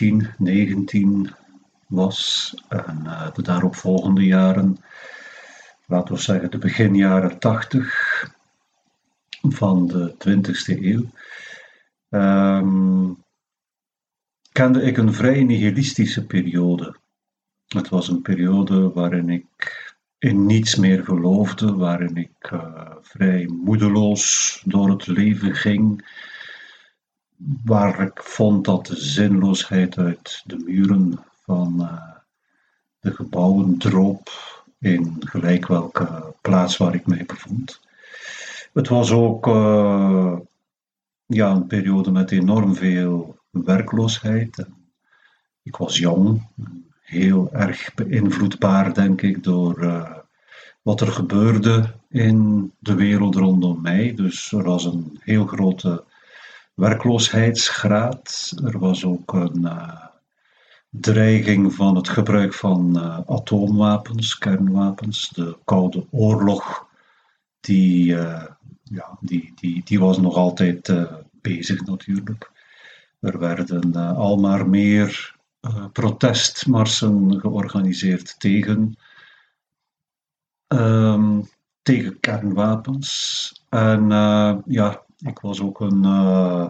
18, 0.00 0.28
19 0.38 1.30
was. 1.86 2.54
En 2.68 3.02
uh, 3.04 3.32
de 3.32 3.42
daaropvolgende 3.42 4.26
jaren, 4.26 4.76
laten 5.86 6.14
we 6.14 6.20
zeggen 6.20 6.50
de 6.50 6.58
beginjaren 6.58 7.38
80 7.38 8.34
van 9.42 9.86
de 9.86 10.14
20e 10.28 10.82
eeuw, 10.82 11.04
um, 12.08 13.24
kende 14.52 14.82
ik 14.82 14.96
een 14.96 15.14
vrij 15.14 15.44
nihilistische 15.44 16.26
periode. 16.26 16.96
Het 17.66 17.88
was 17.88 18.08
een 18.08 18.22
periode 18.22 18.92
waarin 18.92 19.28
ik 19.28 19.94
in 20.18 20.46
niets 20.46 20.76
meer 20.76 21.04
geloofde, 21.04 21.74
waarin 21.74 22.16
ik 22.16 22.50
uh, 22.52 22.90
vrij 23.00 23.46
moedeloos 23.46 24.62
door 24.64 24.90
het 24.90 25.06
leven 25.06 25.54
ging, 25.54 26.04
waar 27.64 28.00
ik 28.00 28.22
vond 28.22 28.64
dat 28.64 28.86
de 28.86 28.96
zinloosheid 28.96 29.98
uit 29.98 30.42
de 30.46 30.56
muren 30.66 31.18
van 31.44 31.76
uh, 31.78 32.02
de 33.00 33.10
gebouwen 33.10 33.78
droop 33.78 34.30
in 34.78 35.16
gelijk 35.20 35.66
welke 35.66 36.34
plaats 36.40 36.76
waar 36.76 36.94
ik 36.94 37.06
mij 37.06 37.24
bevond. 37.26 37.80
Het 38.72 38.88
was 38.88 39.12
ook 39.12 39.46
uh, 39.46 40.38
ja, 41.26 41.50
een 41.50 41.66
periode 41.66 42.10
met 42.10 42.30
enorm 42.30 42.74
veel 42.74 43.38
werkloosheid. 43.50 44.66
Ik 45.62 45.76
was 45.76 45.98
jong, 45.98 46.46
heel 47.02 47.52
erg 47.52 47.94
beïnvloedbaar, 47.94 48.94
denk 48.94 49.22
ik, 49.22 49.44
door 49.44 49.82
uh, 49.82 50.10
wat 50.82 51.00
er 51.00 51.12
gebeurde 51.12 51.94
in 52.08 52.72
de 52.78 52.94
wereld 52.94 53.34
rondom 53.34 53.80
mij. 53.80 54.14
Dus 54.14 54.52
er 54.52 54.62
was 54.62 54.84
een 54.84 55.18
heel 55.20 55.46
grote 55.46 56.04
werkloosheidsgraad. 56.80 58.52
Er 58.64 58.78
was 58.78 59.04
ook 59.04 59.32
een 59.32 59.62
uh, 59.62 60.04
dreiging 60.90 61.74
van 61.74 61.96
het 61.96 62.08
gebruik 62.08 62.54
van 62.54 62.96
uh, 62.96 63.18
atoomwapens, 63.26 64.38
kernwapens. 64.38 65.28
De 65.28 65.56
Koude 65.64 66.06
Oorlog, 66.10 66.86
die, 67.60 68.06
ja, 68.82 69.18
die, 69.20 69.52
die, 69.54 69.82
die 69.84 70.00
was 70.00 70.18
nog 70.18 70.34
altijd 70.34 70.92
bezig 71.30 71.84
natuurlijk. 71.84 72.50
Er 73.20 73.38
werden 73.38 73.94
al 74.16 74.36
maar 74.36 74.68
meer 74.68 75.36
protestmarsen 75.92 77.40
georganiseerd 77.40 78.40
tegen, 78.40 78.96
um, 80.68 81.48
tegen 81.82 82.20
kernwapens. 82.20 83.52
En 83.68 84.08
ja, 84.66 85.02
ik 85.20 85.38
was 85.38 85.60
ook 85.60 85.80
een, 85.80 86.04
uh, 86.04 86.68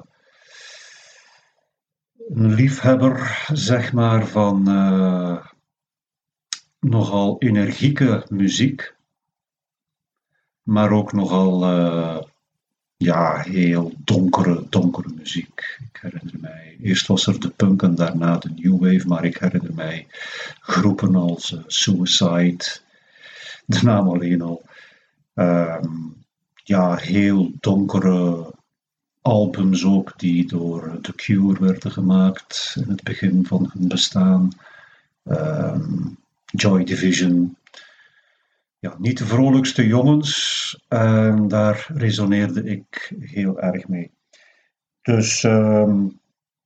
een 2.29 2.55
liefhebber, 2.55 3.47
zeg 3.53 3.93
maar, 3.93 4.27
van 4.27 4.63
nogal 6.81 7.37
energieke 7.39 8.27
muziek, 8.29 8.95
maar 10.63 10.91
ook 10.91 11.13
nogal 11.13 11.65
ja, 12.97 13.41
heel 13.41 13.93
donkere, 14.05 14.67
donkere 14.69 15.09
muziek. 15.15 15.79
Ik 15.93 15.99
herinner 16.01 16.41
mij, 16.41 16.77
eerst 16.83 17.07
was 17.07 17.27
er 17.27 17.41
de 17.41 17.51
punk 17.51 17.83
en 17.83 17.95
daarna 17.95 18.39
de 18.39 18.51
new 18.55 18.81
wave, 18.81 19.09
maar 19.09 19.25
ik 19.25 19.39
herinner 19.39 19.75
mij 19.75 20.07
groepen 20.61 21.15
als 21.15 21.57
Suicide, 21.67 22.65
de 23.67 23.83
naam 23.83 24.09
alleen 24.09 24.43
al. 24.43 24.63
Um, 25.35 26.20
ja, 26.71 26.97
heel 26.97 27.53
donkere 27.61 28.53
albums 29.21 29.85
ook, 29.85 30.19
die 30.19 30.47
door 30.47 30.99
The 31.03 31.15
Cure 31.15 31.61
werden 31.61 31.91
gemaakt 31.91 32.77
in 32.81 32.91
het 32.91 33.03
begin 33.03 33.47
van 33.47 33.71
hun 33.73 33.89
bestaan. 33.89 34.51
Um, 35.25 36.19
Joy 36.47 36.85
Division, 36.85 37.57
ja, 38.79 38.95
niet 38.99 39.19
de 39.19 39.27
vrolijkste 39.27 39.87
jongens. 39.87 40.79
En 40.89 41.49
daar 41.49 41.87
resoneerde 41.95 42.65
ik 42.65 43.15
heel 43.21 43.61
erg 43.61 43.89
mee. 43.89 44.11
Dus 45.03 45.43
uh, 45.43 45.95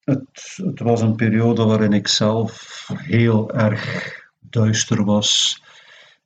het, 0.05 0.57
het, 0.57 0.81
was 0.81 1.01
een 1.01 1.17
periode 1.17 1.65
waarin 1.65 1.93
ik 1.93 2.09
zelf 2.09 2.85
heel 2.95 3.53
erg 3.53 4.13
duister 4.41 5.05
was. 5.05 5.63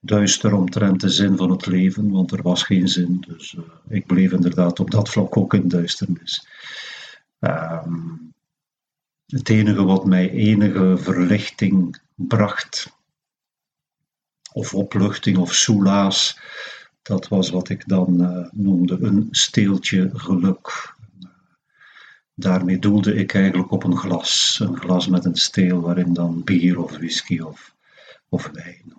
Duister 0.01 0.55
omtrent 0.55 1.01
de 1.01 1.09
zin 1.09 1.37
van 1.37 1.51
het 1.51 1.67
leven, 1.67 2.11
want 2.11 2.33
er 2.33 2.43
was 2.43 2.63
geen 2.63 2.89
zin. 2.89 3.25
Dus 3.27 3.53
uh, 3.53 3.63
ik 3.89 4.07
bleef 4.07 4.33
inderdaad 4.33 4.81
op 4.81 4.91
dat 4.91 5.09
vlak 5.09 5.37
ook 5.37 5.55
in 5.55 5.69
duisternis. 5.69 6.47
Um, 7.41 8.33
het 9.27 9.49
enige 9.49 9.85
wat 9.85 10.07
mij 10.07 10.31
enige 10.31 10.97
verlichting 10.99 12.01
bracht, 12.15 12.97
of 14.53 14.75
opluchting 14.75 15.37
of 15.39 15.55
soelaas. 15.55 16.41
Dat 17.03 17.29
was 17.29 17.51
wat 17.51 17.69
ik 17.69 17.89
dan 17.89 18.23
uh, 18.23 18.49
noemde 18.53 18.99
een 19.01 19.29
steeltje 19.31 20.11
geluk. 20.15 20.95
Daarmee 22.35 22.79
doelde 22.79 23.15
ik 23.15 23.35
eigenlijk 23.35 23.71
op 23.71 23.85
een 23.85 23.97
glas. 23.97 24.61
Een 24.63 24.77
glas 24.77 25.09
met 25.09 25.25
een 25.25 25.37
steel 25.37 25.81
waarin 25.81 26.13
dan 26.13 26.45
bier 26.45 26.79
of 26.79 26.91
whisky 26.91 27.41
of, 27.41 27.75
of 28.29 28.51
wijn. 28.53 28.98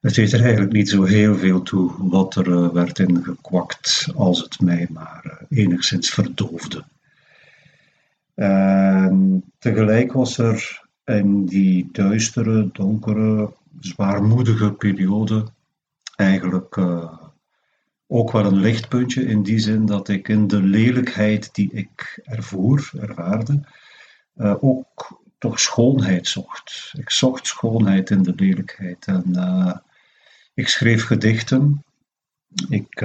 Het 0.00 0.14
deed 0.14 0.32
er 0.32 0.42
eigenlijk 0.42 0.72
niet 0.72 0.88
zo 0.88 1.04
heel 1.04 1.36
veel 1.36 1.62
toe 1.62 2.08
wat 2.08 2.34
er 2.34 2.46
uh, 2.46 2.68
werd 2.68 2.98
ingekwakt 2.98 4.08
als 4.14 4.40
het 4.40 4.60
mij 4.60 4.86
maar 4.90 5.24
uh, 5.50 5.58
enigszins 5.64 6.10
verdoofde. 6.10 6.84
En 8.34 9.44
tegelijk 9.58 10.12
was 10.12 10.38
er 10.38 10.86
in 11.04 11.46
die 11.46 11.88
duistere, 11.92 12.68
donkere, 12.72 13.52
zwaarmoedige 13.80 14.72
periode 14.72 15.46
eigenlijk 16.16 16.76
uh, 16.76 17.12
ook 18.06 18.32
wel 18.32 18.44
een 18.44 18.60
lichtpuntje 18.60 19.24
in 19.24 19.42
die 19.42 19.58
zin 19.58 19.86
dat 19.86 20.08
ik 20.08 20.28
in 20.28 20.46
de 20.46 20.62
lelijkheid 20.62 21.54
die 21.54 21.72
ik 21.72 22.20
ervoer, 22.24 22.90
ervaarde, 23.00 23.60
ook 24.60 25.20
toch 25.38 25.60
schoonheid 25.60 26.28
zocht. 26.28 26.92
Ik 26.98 27.10
zocht 27.10 27.46
schoonheid 27.46 28.10
in 28.10 28.22
de 28.22 28.32
lelijkheid 28.36 29.06
en 29.06 29.24
ik 30.58 30.68
schreef 30.68 31.04
gedichten. 31.04 31.84
Ik, 32.68 33.04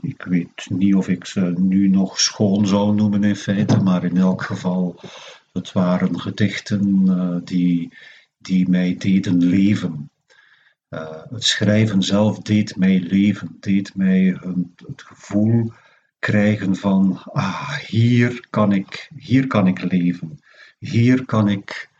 ik 0.00 0.22
weet 0.22 0.66
niet 0.68 0.94
of 0.94 1.08
ik 1.08 1.24
ze 1.24 1.54
nu 1.56 1.88
nog 1.88 2.20
schoon 2.20 2.66
zou 2.66 2.94
noemen 2.94 3.24
in 3.24 3.36
feite, 3.36 3.82
maar 3.82 4.04
in 4.04 4.16
elk 4.16 4.42
geval, 4.42 5.00
het 5.52 5.72
waren 5.72 6.20
gedichten 6.20 7.44
die 7.44 7.92
die 8.38 8.68
mij 8.68 8.96
deden 8.98 9.44
leven. 9.44 10.10
Uh, 10.90 11.22
het 11.30 11.44
schrijven 11.44 12.02
zelf 12.02 12.38
deed 12.38 12.76
mij 12.76 13.00
leven, 13.00 13.56
deed 13.60 13.94
mij 13.94 14.38
het 14.86 15.02
gevoel 15.02 15.72
krijgen 16.18 16.76
van, 16.76 17.22
ah, 17.24 17.76
hier 17.76 18.46
kan 18.50 18.72
ik, 18.72 19.10
hier 19.16 19.46
kan 19.46 19.66
ik 19.66 19.82
leven. 19.92 20.38
Hier 20.78 21.24
kan 21.24 21.48
ik 21.48 21.90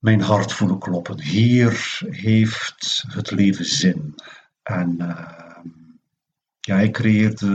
mijn 0.00 0.20
hart 0.20 0.52
voelen 0.52 0.78
kloppen. 0.78 1.20
Hier 1.20 1.98
heeft 2.10 3.04
het 3.08 3.30
leven 3.30 3.64
zin. 3.64 4.14
En 4.62 4.96
uh, 5.00 5.58
ja, 6.60 6.78
ik 6.78 6.92
creëerde 6.92 7.46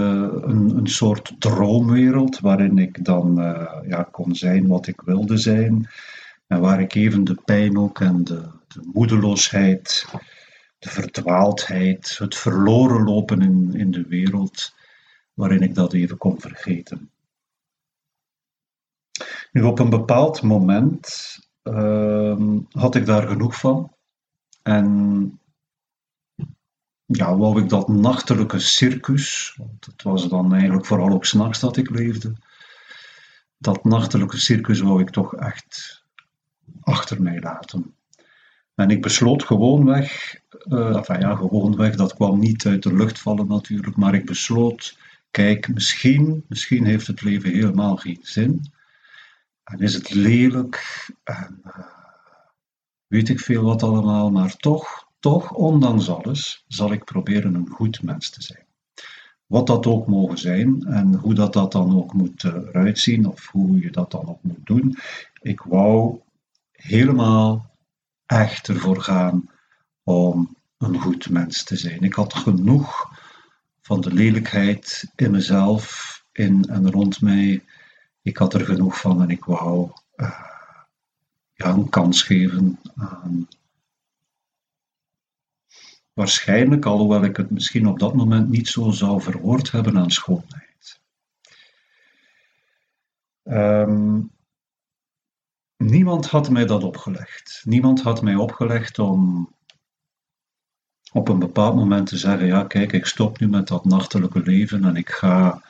een, 0.43 0.77
een 0.77 0.87
soort 0.87 1.35
droomwereld 1.39 2.39
waarin 2.39 2.77
ik 2.77 3.05
dan 3.05 3.39
uh, 3.39 3.77
ja, 3.87 4.03
kon 4.03 4.35
zijn 4.35 4.67
wat 4.67 4.87
ik 4.87 5.01
wilde 5.01 5.37
zijn. 5.37 5.89
En 6.47 6.59
waar 6.59 6.79
ik 6.79 6.93
even 6.93 7.23
de 7.23 7.41
pijn 7.45 7.77
ook 7.77 7.99
en 7.99 8.23
de, 8.23 8.49
de 8.67 8.89
moedeloosheid, 8.93 10.05
de 10.79 10.89
verdwaaldheid, 10.89 12.15
het 12.17 12.35
verloren 12.35 13.03
lopen 13.03 13.41
in, 13.41 13.73
in 13.73 13.91
de 13.91 14.05
wereld, 14.07 14.73
waarin 15.33 15.61
ik 15.61 15.75
dat 15.75 15.93
even 15.93 16.17
kon 16.17 16.39
vergeten. 16.41 17.09
Nu, 19.51 19.61
op 19.61 19.79
een 19.79 19.89
bepaald 19.89 20.41
moment 20.41 21.37
had 22.71 22.95
ik 22.95 23.05
daar 23.05 23.27
genoeg 23.27 23.55
van. 23.55 23.91
En 24.61 25.39
ja, 27.05 27.37
wou 27.37 27.61
ik 27.61 27.69
dat 27.69 27.87
nachtelijke 27.87 28.59
circus, 28.59 29.55
want 29.57 29.85
het 29.85 30.03
was 30.03 30.29
dan 30.29 30.53
eigenlijk 30.53 30.85
vooral 30.85 31.09
ook 31.09 31.25
s'nachts 31.25 31.59
dat 31.59 31.77
ik 31.77 31.89
leefde, 31.89 32.33
dat 33.57 33.83
nachtelijke 33.83 34.37
circus 34.37 34.79
wou 34.79 35.01
ik 35.01 35.09
toch 35.09 35.35
echt 35.35 36.03
achter 36.81 37.21
mij 37.21 37.39
laten. 37.39 37.95
En 38.75 38.89
ik 38.89 39.01
besloot 39.01 39.43
gewoonweg, 39.43 40.39
uh, 40.67 40.95
enfin 40.95 41.19
ja, 41.19 41.35
gewoonweg, 41.35 41.95
dat 41.95 42.13
kwam 42.13 42.39
niet 42.39 42.65
uit 42.65 42.83
de 42.83 42.93
lucht 42.93 43.19
vallen 43.19 43.47
natuurlijk, 43.47 43.95
maar 43.95 44.13
ik 44.13 44.25
besloot, 44.25 44.97
kijk, 45.31 45.67
misschien, 45.73 46.43
misschien 46.47 46.85
heeft 46.85 47.07
het 47.07 47.21
leven 47.21 47.51
helemaal 47.51 47.95
geen 47.95 48.19
zin. 48.21 48.73
En 49.65 49.79
is 49.79 49.93
het 49.93 50.13
lelijk 50.13 51.09
en 51.23 51.61
uh, 51.65 51.73
weet 53.07 53.29
ik 53.29 53.39
veel 53.39 53.63
wat 53.63 53.83
allemaal, 53.83 54.31
maar 54.31 54.55
toch, 54.55 55.07
toch, 55.19 55.51
ondanks 55.51 56.09
alles, 56.09 56.63
zal 56.67 56.91
ik 56.91 57.03
proberen 57.03 57.55
een 57.55 57.69
goed 57.69 58.03
mens 58.03 58.29
te 58.29 58.41
zijn. 58.43 58.65
wat 59.45 59.67
dat 59.67 59.85
ook 59.85 60.07
mogen 60.07 60.37
zijn 60.37 60.83
en 60.83 61.15
hoe 61.15 61.33
dat, 61.33 61.53
dat 61.53 61.71
dan 61.71 61.97
ook 61.97 62.13
moet 62.13 62.43
uh, 62.43 62.53
eruit 62.53 62.99
zien 62.99 63.25
of 63.25 63.47
hoe 63.47 63.79
je 63.79 63.91
dat 63.91 64.11
dan 64.11 64.27
ook 64.27 64.43
moet 64.43 64.65
doen. 64.65 64.97
Ik 65.41 65.61
wou 65.61 66.19
helemaal 66.71 67.71
echt 68.25 68.67
ervoor 68.67 69.01
gaan 69.01 69.49
om 70.03 70.55
een 70.77 70.99
goed 70.99 71.29
mens 71.29 71.63
te 71.63 71.75
zijn. 71.75 72.01
Ik 72.01 72.13
had 72.13 72.33
genoeg 72.33 73.09
van 73.81 74.01
de 74.01 74.13
lelijkheid 74.13 75.11
in 75.15 75.31
mezelf, 75.31 76.23
in 76.31 76.65
en 76.69 76.91
rond 76.91 77.21
mij. 77.21 77.63
Ik 78.25 78.37
had 78.37 78.53
er 78.53 78.65
genoeg 78.65 78.99
van 78.99 79.21
en 79.21 79.29
ik 79.29 79.45
wou 79.45 79.91
ja, 81.53 81.69
een 81.69 81.89
kans 81.89 82.23
geven 82.23 82.79
aan. 82.95 83.47
Waarschijnlijk, 86.13 86.85
alhoewel 86.85 87.23
ik 87.23 87.37
het 87.37 87.49
misschien 87.49 87.87
op 87.87 87.99
dat 87.99 88.13
moment 88.13 88.49
niet 88.49 88.67
zo 88.67 88.91
zou 88.91 89.21
verwoord 89.21 89.71
hebben 89.71 89.97
aan 89.97 90.11
schoonheid. 90.11 91.01
Um, 93.43 94.31
niemand 95.77 96.27
had 96.27 96.49
mij 96.49 96.65
dat 96.65 96.83
opgelegd. 96.83 97.61
Niemand 97.65 98.01
had 98.01 98.21
mij 98.21 98.35
opgelegd 98.35 98.99
om 98.99 99.49
op 101.11 101.27
een 101.27 101.39
bepaald 101.39 101.75
moment 101.75 102.07
te 102.07 102.17
zeggen: 102.17 102.47
Ja, 102.47 102.63
kijk, 102.63 102.91
ik 102.91 103.05
stop 103.05 103.39
nu 103.39 103.47
met 103.47 103.67
dat 103.67 103.85
nachtelijke 103.85 104.39
leven 104.39 104.85
en 104.85 104.95
ik 104.95 105.09
ga 105.09 105.63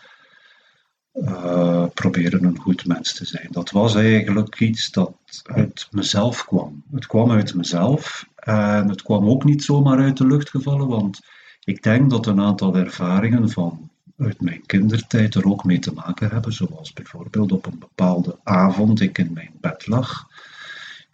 uh, 1.16 1.86
proberen 1.94 2.44
een 2.44 2.60
goed 2.60 2.86
mens 2.86 3.14
te 3.14 3.26
zijn. 3.26 3.48
Dat 3.52 3.72
was 3.72 3.96
eigenlijk 3.96 4.60
iets 4.60 4.92
dat 4.92 5.14
uit 5.44 5.88
mezelf 5.92 6.46
kwam. 6.46 6.84
Het 6.92 7.08
kwam 7.08 7.32
uit 7.32 7.54
mezelf 7.54 8.28
en 8.36 8.90
het 8.90 9.02
kwam 9.02 9.28
ook 9.28 9.44
niet 9.44 9.64
zomaar 9.64 10.00
uit 10.00 10.18
de 10.18 10.28
lucht 10.28 10.50
gevallen, 10.50 10.88
want 10.88 11.22
ik 11.64 11.84
denk 11.84 12.10
dat 12.10 12.26
een 12.26 12.42
aantal 12.42 12.76
ervaringen 12.76 13.50
van 13.50 13.90
uit 14.18 14.42
mijn 14.42 14.66
kindertijd 14.66 15.36
er 15.36 15.46
ook 15.46 15.64
mee 15.64 15.80
te 15.80 15.94
maken 15.94 16.30
hebben, 16.30 16.54
zoals 16.54 16.94
bijvoorbeeld 16.94 17.52
op 17.52 17.66
een 17.66 17.80
bepaalde 17.80 18.38
avond 18.44 19.02
ik 19.02 19.18
in 19.18 19.34
mijn 19.34 19.52
bed 19.62 19.88
lag. 19.88 20.28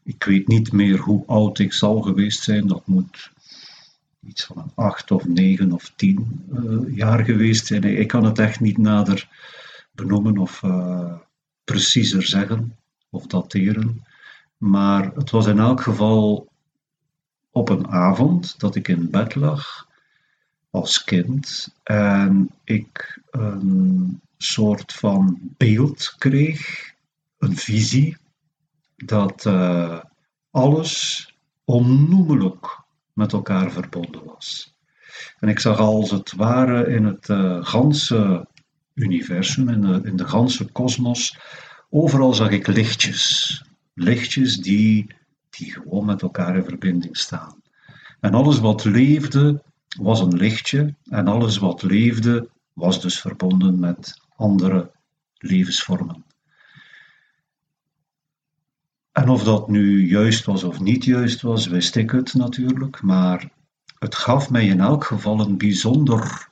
Ik 0.03 0.23
weet 0.23 0.47
niet 0.47 0.71
meer 0.71 0.99
hoe 0.99 1.23
oud 1.25 1.59
ik 1.59 1.73
zal 1.73 2.01
geweest 2.01 2.43
zijn, 2.43 2.67
dat 2.67 2.87
moet 2.87 3.31
iets 4.27 4.45
van 4.45 4.57
een 4.57 4.71
acht 4.75 5.11
of 5.11 5.25
negen 5.25 5.71
of 5.71 5.91
tien 5.95 6.45
uh, 6.53 6.95
jaar 6.95 7.25
geweest 7.25 7.65
zijn. 7.65 7.83
Ik 7.83 8.07
kan 8.07 8.23
het 8.23 8.39
echt 8.39 8.59
niet 8.59 8.77
nader 8.77 9.27
benoemen 10.01 10.37
of 10.37 10.61
uh, 10.61 11.13
preciezer 11.63 12.23
zeggen 12.23 12.77
of 13.09 13.27
dateren. 13.27 14.05
Maar 14.57 15.11
het 15.15 15.29
was 15.29 15.47
in 15.47 15.59
elk 15.59 15.81
geval 15.81 16.47
op 17.51 17.69
een 17.69 17.87
avond 17.87 18.59
dat 18.59 18.75
ik 18.75 18.87
in 18.87 19.09
bed 19.09 19.35
lag 19.35 19.87
als 20.69 21.03
kind 21.03 21.73
en 21.83 22.49
ik 22.63 23.21
een 23.31 24.21
soort 24.37 24.93
van 24.93 25.39
beeld 25.57 26.15
kreeg, 26.17 26.91
een 27.37 27.57
visie, 27.57 28.17
dat 28.95 29.45
uh, 29.45 29.99
alles 30.51 31.25
onnoemelijk 31.63 32.79
met 33.13 33.33
elkaar 33.33 33.71
verbonden 33.71 34.25
was. 34.25 34.75
En 35.39 35.49
ik 35.49 35.59
zag 35.59 35.77
als 35.77 36.11
het 36.11 36.33
ware 36.35 36.87
in 36.87 37.05
het 37.05 37.29
uh, 37.29 37.65
ganse 37.65 38.47
universum, 39.01 39.69
in 39.69 39.81
de, 39.81 40.01
in 40.03 40.15
de 40.15 40.27
ganse 40.27 40.65
kosmos, 40.71 41.37
overal 41.89 42.33
zag 42.33 42.49
ik 42.49 42.67
lichtjes. 42.67 43.63
Lichtjes 43.93 44.57
die, 44.57 45.15
die 45.49 45.71
gewoon 45.71 46.05
met 46.05 46.21
elkaar 46.21 46.55
in 46.55 46.63
verbinding 46.63 47.17
staan. 47.17 47.61
En 48.19 48.33
alles 48.33 48.59
wat 48.59 48.83
leefde 48.83 49.63
was 49.99 50.19
een 50.19 50.35
lichtje 50.35 50.95
en 51.03 51.27
alles 51.27 51.57
wat 51.57 51.83
leefde 51.83 52.49
was 52.73 53.01
dus 53.01 53.19
verbonden 53.19 53.79
met 53.79 54.21
andere 54.35 54.91
levensvormen. 55.37 56.25
En 59.11 59.29
of 59.29 59.43
dat 59.43 59.67
nu 59.67 60.07
juist 60.07 60.45
was 60.45 60.63
of 60.63 60.79
niet 60.79 61.03
juist 61.03 61.41
was, 61.41 61.67
wist 61.67 61.95
ik 61.95 62.11
het 62.11 62.33
natuurlijk, 62.33 63.01
maar 63.01 63.51
het 63.99 64.15
gaf 64.15 64.49
mij 64.49 64.65
in 64.65 64.79
elk 64.79 65.03
geval 65.03 65.39
een 65.39 65.57
bijzonder 65.57 66.49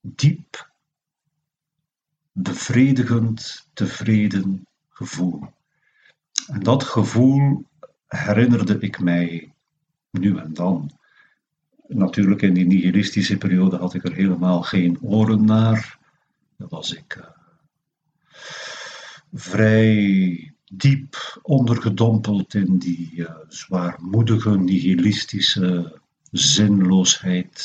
diep 0.00 0.74
bevredigend, 2.38 3.68
tevreden 3.72 4.66
gevoel. 4.88 5.54
En 6.46 6.60
dat 6.60 6.82
gevoel 6.82 7.64
herinnerde 8.06 8.78
ik 8.78 9.00
mij 9.00 9.52
nu 10.10 10.36
en 10.36 10.54
dan. 10.54 10.90
Natuurlijk, 11.88 12.42
in 12.42 12.54
die 12.54 12.66
nihilistische 12.66 13.36
periode 13.36 13.76
had 13.76 13.94
ik 13.94 14.04
er 14.04 14.12
helemaal 14.12 14.62
geen 14.62 14.98
oren 15.00 15.44
naar. 15.44 15.98
Dan 16.56 16.68
was 16.68 16.94
ik 16.94 17.16
uh, 17.18 17.24
vrij 19.32 20.52
diep 20.72 21.38
ondergedompeld 21.42 22.54
in 22.54 22.78
die 22.78 23.10
uh, 23.14 23.30
zwaarmoedige, 23.48 24.58
nihilistische 24.58 26.00
zinloosheid 26.30 27.64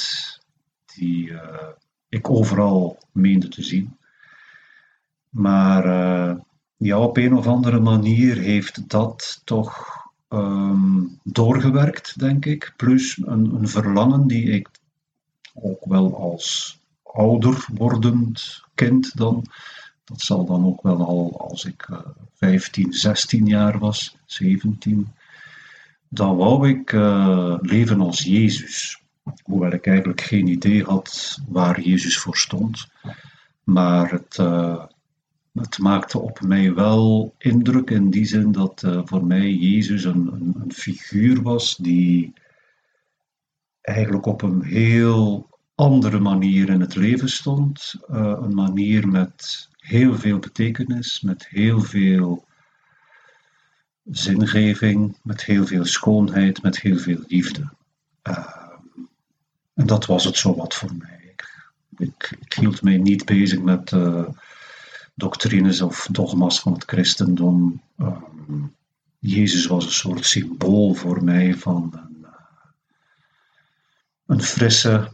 die 0.96 1.28
uh, 1.28 1.68
ik 2.10 2.30
overal 2.30 2.98
meende 3.12 3.48
te 3.48 3.64
zien. 3.64 4.00
Maar 5.32 5.86
uh, 5.86 6.36
ja, 6.78 7.00
op 7.00 7.18
een 7.18 7.34
of 7.34 7.48
andere 7.48 7.80
manier 7.80 8.38
heeft 8.38 8.90
dat 8.90 9.42
toch 9.44 10.02
um, 10.30 11.20
doorgewerkt, 11.24 12.20
denk 12.20 12.46
ik. 12.46 12.74
Plus 12.78 13.18
een, 13.18 13.54
een, 13.56 13.68
verlangen 13.68 14.28
die 14.28 14.50
ik 14.50 14.70
ook 15.54 15.86
wel 15.86 16.18
als 16.18 16.80
ouder 17.04 17.66
wordend 17.74 18.64
kind 18.76 19.18
dan. 19.18 19.46
Dat 20.04 20.22
zal 20.22 20.46
dan 20.46 20.66
ook 20.66 20.82
wel 20.82 21.06
al 21.06 21.50
als 21.50 21.66
ik 21.66 21.88
uh, 21.92 22.00
15, 22.34 22.94
16 22.94 23.46
jaar 23.46 23.80
was, 23.80 24.16
17. 24.26 25.08
Dan 26.08 26.36
wou 26.36 26.70
ik 26.70 26.92
uh, 26.92 27.58
leven 27.62 28.02
als 28.02 28.24
Jezus. 28.24 29.02
Hoewel 29.44 29.72
ik 29.72 29.88
eigenlijk 29.88 30.22
geen 30.22 30.48
idee 30.48 30.84
had 30.84 31.40
waar 31.48 31.82
Jezus 31.82 32.18
voor 32.18 32.38
stond. 32.38 32.88
Maar 33.64 34.12
het, 34.12 34.38
het 35.54 35.78
maakte 35.78 36.20
op 36.20 36.42
mij 36.42 36.74
wel 36.74 37.36
indruk 37.38 37.90
in 37.90 38.10
die 38.10 38.26
zin 38.26 38.52
dat 38.52 38.84
uh, 38.86 39.02
voor 39.06 39.26
mij 39.26 39.54
Jezus 39.54 40.04
een, 40.04 40.28
een, 40.34 40.56
een, 40.60 40.74
figuur 40.74 41.42
was 41.42 41.76
die 41.76 42.34
eigenlijk 43.82 44.26
op 44.26 44.42
een 44.42 44.64
heel 44.64 45.50
andere 45.76 46.20
manier 46.20 46.70
in 46.70 46.82
het 46.82 46.96
leven 46.96 47.30
stond. 47.30 47.96
Uh, 48.10 48.38
een 48.42 48.54
manier 48.54 49.08
met 49.08 49.70
heel 49.78 50.16
veel 50.16 50.40
betekenis, 50.40 51.22
met 51.22 51.48
heel 51.48 51.82
veel 51.82 52.46
zingeving, 54.04 55.18
met 55.24 55.44
heel 55.44 55.66
veel 55.66 55.86
schoonheid, 55.86 56.62
met 56.62 56.80
heel 56.80 56.98
veel 56.98 57.24
liefde. 57.28 57.70
Uh, 58.24 58.48
en 59.74 59.86
dat 59.86 60.06
was 60.06 60.24
het 60.24 60.38
zo 60.38 60.56
wat 60.56 60.74
voor 60.74 60.96
mij. 60.96 61.20
Ik, 61.32 61.72
ik, 61.98 62.38
ik 62.40 62.54
hield 62.54 62.82
mij 62.82 62.98
niet 62.98 63.26
bezig 63.26 63.62
met 63.62 63.92
uh, 63.92 64.28
doctrines 65.22 65.82
of 65.82 66.08
dogma's 66.12 66.60
van 66.60 66.74
het 66.74 66.84
christendom. 66.84 67.82
Um, 68.00 68.76
Jezus 69.20 69.66
was 69.66 69.86
een 69.86 69.92
soort 69.92 70.26
symbool 70.26 70.94
voor 70.94 71.24
mij 71.24 71.56
van 71.56 71.90
een, 71.94 72.18
uh, 72.22 72.30
een 74.26 74.42
frisse, 74.42 75.12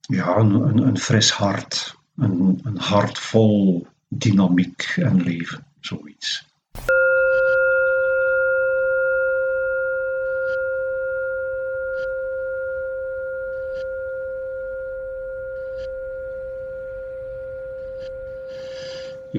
ja, 0.00 0.36
een, 0.36 0.54
een, 0.54 0.78
een 0.78 0.98
fris 0.98 1.30
hart. 1.30 1.96
Een, 2.16 2.60
een 2.62 2.78
hart 2.78 3.18
vol 3.18 3.86
dynamiek 4.08 4.82
en 4.96 5.22
leven, 5.22 5.66
zoiets. 5.80 6.44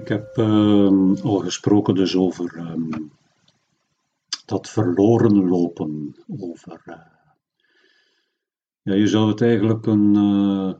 Heb 0.10 0.38
uh, 0.38 1.24
al 1.24 1.40
gesproken 1.40 1.96
dus 1.96 2.16
over 2.16 2.58
um, 2.58 3.12
dat 4.46 4.70
verloren 4.70 5.48
lopen, 5.48 6.16
over... 6.40 6.82
Uh, 6.86 6.96
ja, 8.82 8.94
je 8.94 9.08
zou 9.08 9.30
het 9.30 9.42
eigenlijk 9.42 9.86
een 9.86 10.16
uh, 10.16 10.74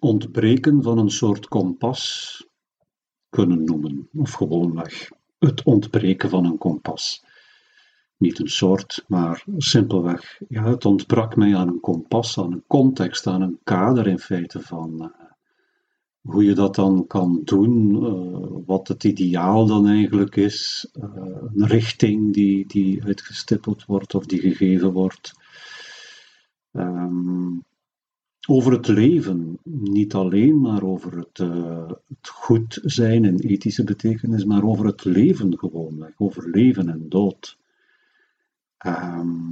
ontbreken 0.00 0.82
van 0.82 0.98
een 0.98 1.10
soort 1.10 1.48
kompas 1.48 2.36
kunnen 3.28 3.64
noemen, 3.64 4.08
of 4.14 4.32
gewoonweg 4.32 5.10
het 5.38 5.62
ontbreken 5.62 6.30
van 6.30 6.44
een 6.44 6.58
kompas. 6.58 7.24
Niet 8.16 8.38
een 8.38 8.48
soort, 8.48 9.04
maar 9.08 9.44
simpelweg, 9.56 10.40
ja, 10.48 10.64
het 10.64 10.84
ontbrak 10.84 11.36
mij 11.36 11.56
aan 11.56 11.68
een 11.68 11.80
kompas, 11.80 12.38
aan 12.38 12.52
een 12.52 12.64
context, 12.66 13.26
aan 13.26 13.42
een 13.42 13.60
kader 13.64 14.06
in 14.06 14.18
feite 14.18 14.60
van 14.60 15.12
hoe 16.22 16.44
je 16.44 16.54
dat 16.54 16.74
dan 16.74 17.06
kan 17.06 17.40
doen, 17.44 17.94
uh, 17.94 18.66
wat 18.66 18.88
het 18.88 19.04
ideaal 19.04 19.66
dan 19.66 19.86
eigenlijk 19.86 20.36
is, 20.36 20.90
uh, 20.92 21.04
een 21.54 21.66
richting 21.66 22.32
die, 22.32 22.66
die 22.66 23.04
uitgestippeld 23.04 23.84
wordt 23.84 24.14
of 24.14 24.26
die 24.26 24.40
gegeven 24.40 24.92
wordt. 24.92 25.32
Um, 26.72 27.64
over 28.48 28.72
het 28.72 28.88
leven. 28.88 29.58
Niet 29.64 30.14
alleen 30.14 30.60
maar 30.60 30.82
over 30.82 31.18
het, 31.18 31.38
uh, 31.38 31.88
het 31.88 32.28
goed 32.28 32.80
zijn 32.82 33.24
in 33.24 33.38
ethische 33.38 33.84
betekenis, 33.84 34.44
maar 34.44 34.64
over 34.64 34.86
het 34.86 35.04
leven 35.04 35.58
gewoon. 35.58 36.12
Over 36.16 36.50
leven 36.50 36.88
en 36.88 37.08
dood. 37.08 37.58
Ehm, 38.78 39.50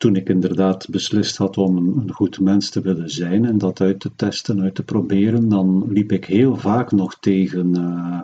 toen 0.00 0.16
ik 0.16 0.28
inderdaad 0.28 0.88
beslist 0.88 1.36
had 1.36 1.56
om 1.56 1.76
een, 1.76 2.12
goed 2.12 2.40
mens 2.40 2.70
te 2.70 2.80
willen 2.80 3.10
zijn 3.10 3.44
en 3.44 3.58
dat 3.58 3.80
uit 3.80 4.00
te 4.00 4.14
testen, 4.14 4.60
uit 4.60 4.74
te 4.74 4.82
proberen, 4.82 5.48
dan 5.48 5.92
liep 5.92 6.12
ik 6.12 6.24
heel 6.24 6.56
vaak 6.56 6.92
nog 6.92 7.18
tegen 7.18 7.78
uh, 7.78 8.20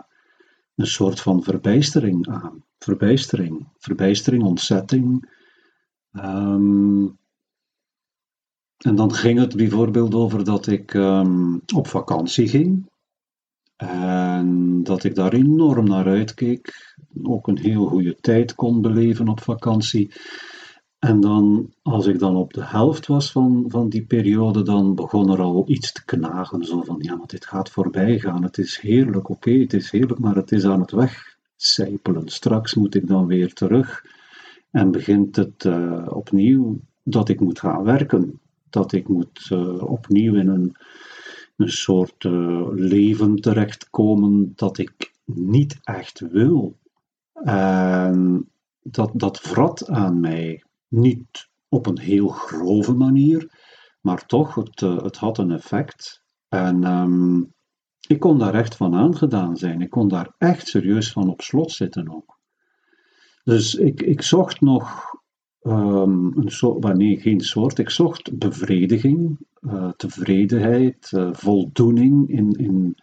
een 0.75 0.87
soort 0.87 1.19
van 1.19 1.43
verbijstering 1.43 2.27
aan. 2.27 2.63
Verbijstering, 2.79 3.67
verbijstering, 3.77 4.43
ontzetting. 4.43 5.29
Um, 6.11 7.17
en 8.77 8.95
dan 8.95 9.13
ging 9.13 9.39
het 9.39 9.55
bijvoorbeeld 9.55 10.13
over 10.13 10.43
dat 10.43 10.67
ik 10.67 10.93
um, 10.93 11.61
op 11.75 11.87
vakantie 11.87 12.47
ging. 12.47 12.89
En 13.75 14.83
dat 14.83 15.03
ik 15.03 15.15
daar 15.15 15.33
enorm 15.33 15.87
naar 15.87 16.07
uitkeek. 16.07 16.95
Ook 17.23 17.47
een 17.47 17.59
heel 17.59 17.85
goede 17.85 18.15
tijd 18.15 18.55
kon 18.55 18.81
beleven 18.81 19.27
op 19.27 19.41
vakantie. 19.41 20.11
En 20.99 21.19
dan, 21.19 21.73
als 21.81 22.05
ik 22.05 22.19
dan 22.19 22.35
op 22.35 22.53
de 22.53 22.65
helft 22.65 23.07
was 23.07 23.31
van, 23.31 23.65
van 23.67 23.89
die 23.89 24.05
periode, 24.05 24.63
dan 24.63 24.95
begon 24.95 25.31
er 25.31 25.41
al 25.41 25.63
iets 25.67 25.91
te 25.91 26.05
knagen. 26.05 26.63
Zo 26.63 26.81
van, 26.81 26.95
ja, 26.99 27.15
maar 27.15 27.27
dit 27.27 27.45
gaat 27.45 27.69
voorbij 27.69 28.19
gaan. 28.19 28.43
Het 28.43 28.57
is 28.57 28.79
heerlijk, 28.79 29.29
oké, 29.29 29.51
het 29.51 29.73
is 29.73 29.91
heerlijk, 29.91 30.19
maar 30.19 30.35
het 30.35 30.51
is 30.51 30.65
aan 30.65 30.81
het 30.81 30.91
wegcijpelen. 30.91 32.29
Straks 32.29 32.73
moet 32.73 32.95
ik 32.95 33.07
dan 33.07 33.25
weer 33.25 33.53
terug. 33.53 34.05
En 34.71 34.91
begint 34.91 35.35
het 35.35 35.63
uh, 35.63 36.07
opnieuw 36.09 36.79
dat 37.03 37.29
ik 37.29 37.39
moet 37.39 37.59
gaan 37.59 37.83
werken 37.83 38.39
dat 38.69 38.91
ik 38.91 39.07
moet 39.07 39.49
uh, 39.51 39.83
opnieuw 39.83 40.35
in 40.35 40.47
een, 40.47 40.75
een 41.55 41.71
soort 41.71 42.23
uh, 42.23 42.67
leven 42.71 43.35
terechtkomen 43.35 44.53
dat 44.55 44.77
ik 44.77 45.11
niet 45.25 45.79
echt 45.83 46.19
wil. 46.19 46.75
En 47.43 48.49
dat, 48.81 49.11
dat 49.13 49.39
vrat 49.39 49.89
aan 49.89 50.19
mij. 50.19 50.63
Niet 50.87 51.47
op 51.69 51.85
een 51.85 51.99
heel 51.99 52.27
grove 52.27 52.93
manier, 52.93 53.51
maar 54.01 54.25
toch, 54.25 54.55
het, 54.55 54.81
uh, 54.81 55.01
het 55.01 55.17
had 55.17 55.37
een 55.37 55.51
effect. 55.51 56.23
En 56.47 56.83
um, 56.83 57.53
ik 58.07 58.19
kon 58.19 58.39
daar 58.39 58.53
echt 58.53 58.75
van 58.75 58.95
aangedaan 58.95 59.57
zijn. 59.57 59.81
Ik 59.81 59.89
kon 59.89 60.07
daar 60.07 60.33
echt 60.37 60.67
serieus 60.67 61.11
van 61.11 61.29
op 61.29 61.41
slot 61.41 61.71
zitten 61.71 62.15
ook. 62.15 62.39
Dus 63.43 63.75
ik, 63.75 64.01
ik 64.01 64.21
zocht 64.21 64.61
nog 64.61 65.15
Um, 65.61 66.37
een 66.37 66.51
soort, 66.51 66.97
nee, 66.97 67.17
geen 67.17 67.41
soort. 67.41 67.79
Ik 67.79 67.89
zocht 67.89 68.37
bevrediging, 68.37 69.37
uh, 69.61 69.89
tevredenheid, 69.89 71.11
uh, 71.15 71.33
voldoening 71.33 72.29
in, 72.29 72.51
in, 72.51 72.97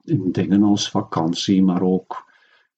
in 0.00 0.32
dingen 0.32 0.62
als 0.62 0.90
vakantie, 0.90 1.62
maar 1.62 1.82
ook 1.82 2.31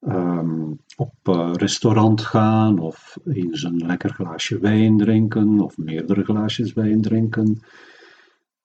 um, 0.08 0.80
op 0.96 1.14
uh, 1.24 1.50
restaurant 1.52 2.20
gaan 2.20 2.78
of 2.78 3.16
eens 3.24 3.62
een 3.62 3.86
lekker 3.86 4.10
glaasje 4.10 4.58
wijn 4.58 4.98
drinken 4.98 5.60
of 5.60 5.78
meerdere 5.78 6.24
glaasjes 6.24 6.72
wijn 6.72 7.02
drinken. 7.02 7.60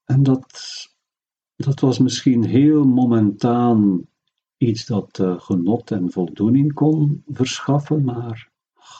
En 0.05 0.24
dat, 0.24 0.62
dat 1.55 1.79
was 1.79 2.00
misschien 2.00 2.43
heel 2.43 2.86
momentaan 2.86 4.08
iets 4.58 4.86
dat 4.86 5.19
genot 5.38 5.91
en 5.91 6.12
voldoening 6.12 6.74
kon 6.74 7.24
verschaffen, 7.27 8.03
maar 8.03 8.50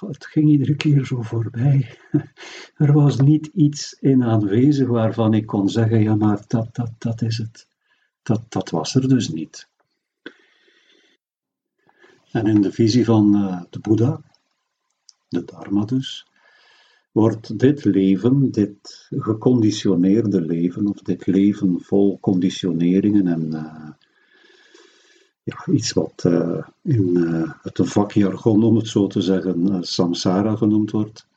het 0.08 0.26
ging 0.26 0.50
iedere 0.50 0.76
keer 0.76 1.06
zo 1.06 1.22
voorbij. 1.22 1.98
Er 2.76 2.94
was 2.94 3.20
niet 3.20 3.46
iets 3.46 3.94
in 3.94 4.24
aanwezig 4.24 4.88
waarvan 4.88 5.34
ik 5.34 5.46
kon 5.46 5.70
zeggen, 5.70 6.02
ja 6.02 6.16
maar 6.16 6.44
dat, 6.48 6.76
dat, 6.76 6.92
dat 6.98 7.22
is 7.22 7.38
het. 7.38 7.68
Dat, 8.22 8.46
dat 8.50 8.70
was 8.70 8.96
er 8.96 9.08
dus 9.08 9.30
niet. 9.30 9.69
En 12.32 12.48
in 12.48 12.62
de 12.62 12.72
visie 12.72 13.06
van 13.06 13.36
uh, 13.36 13.62
de 13.70 13.80
Boeddha, 13.80 14.22
de 15.28 15.46
Dharma 15.46 15.86
dus, 15.86 16.28
wordt 17.12 17.60
dit 17.60 17.86
leven, 17.86 18.52
dit 18.52 19.08
geconditioneerde 19.10 20.42
leven, 20.42 20.88
of 20.88 20.98
dit 21.02 21.28
leven 21.28 21.82
vol 21.82 22.20
conditioneringen 22.20 23.28
en 23.28 23.52
uh, 23.54 23.90
ja, 25.44 25.66
iets 25.74 25.94
wat 25.94 26.24
uh, 26.28 26.68
in 26.82 27.18
het 27.62 27.80
vakjargon, 27.82 28.64
om 28.64 28.76
het 28.76 28.88
zo 28.88 29.08
te 29.08 29.22
zeggen, 29.22 29.84
samsara 29.84 30.56
genoemd 30.56 30.92
wordt, 30.92 31.28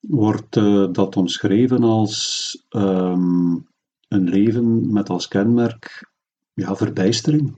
wordt 0.00 0.52
dat 0.94 1.16
omschreven 1.16 1.82
als 1.82 2.56
um, 2.70 3.66
een 4.08 4.28
leven 4.28 4.92
met 4.92 5.08
als 5.08 5.28
kenmerk 5.28 6.10
ja, 6.54 6.76
verbijstering, 6.76 7.54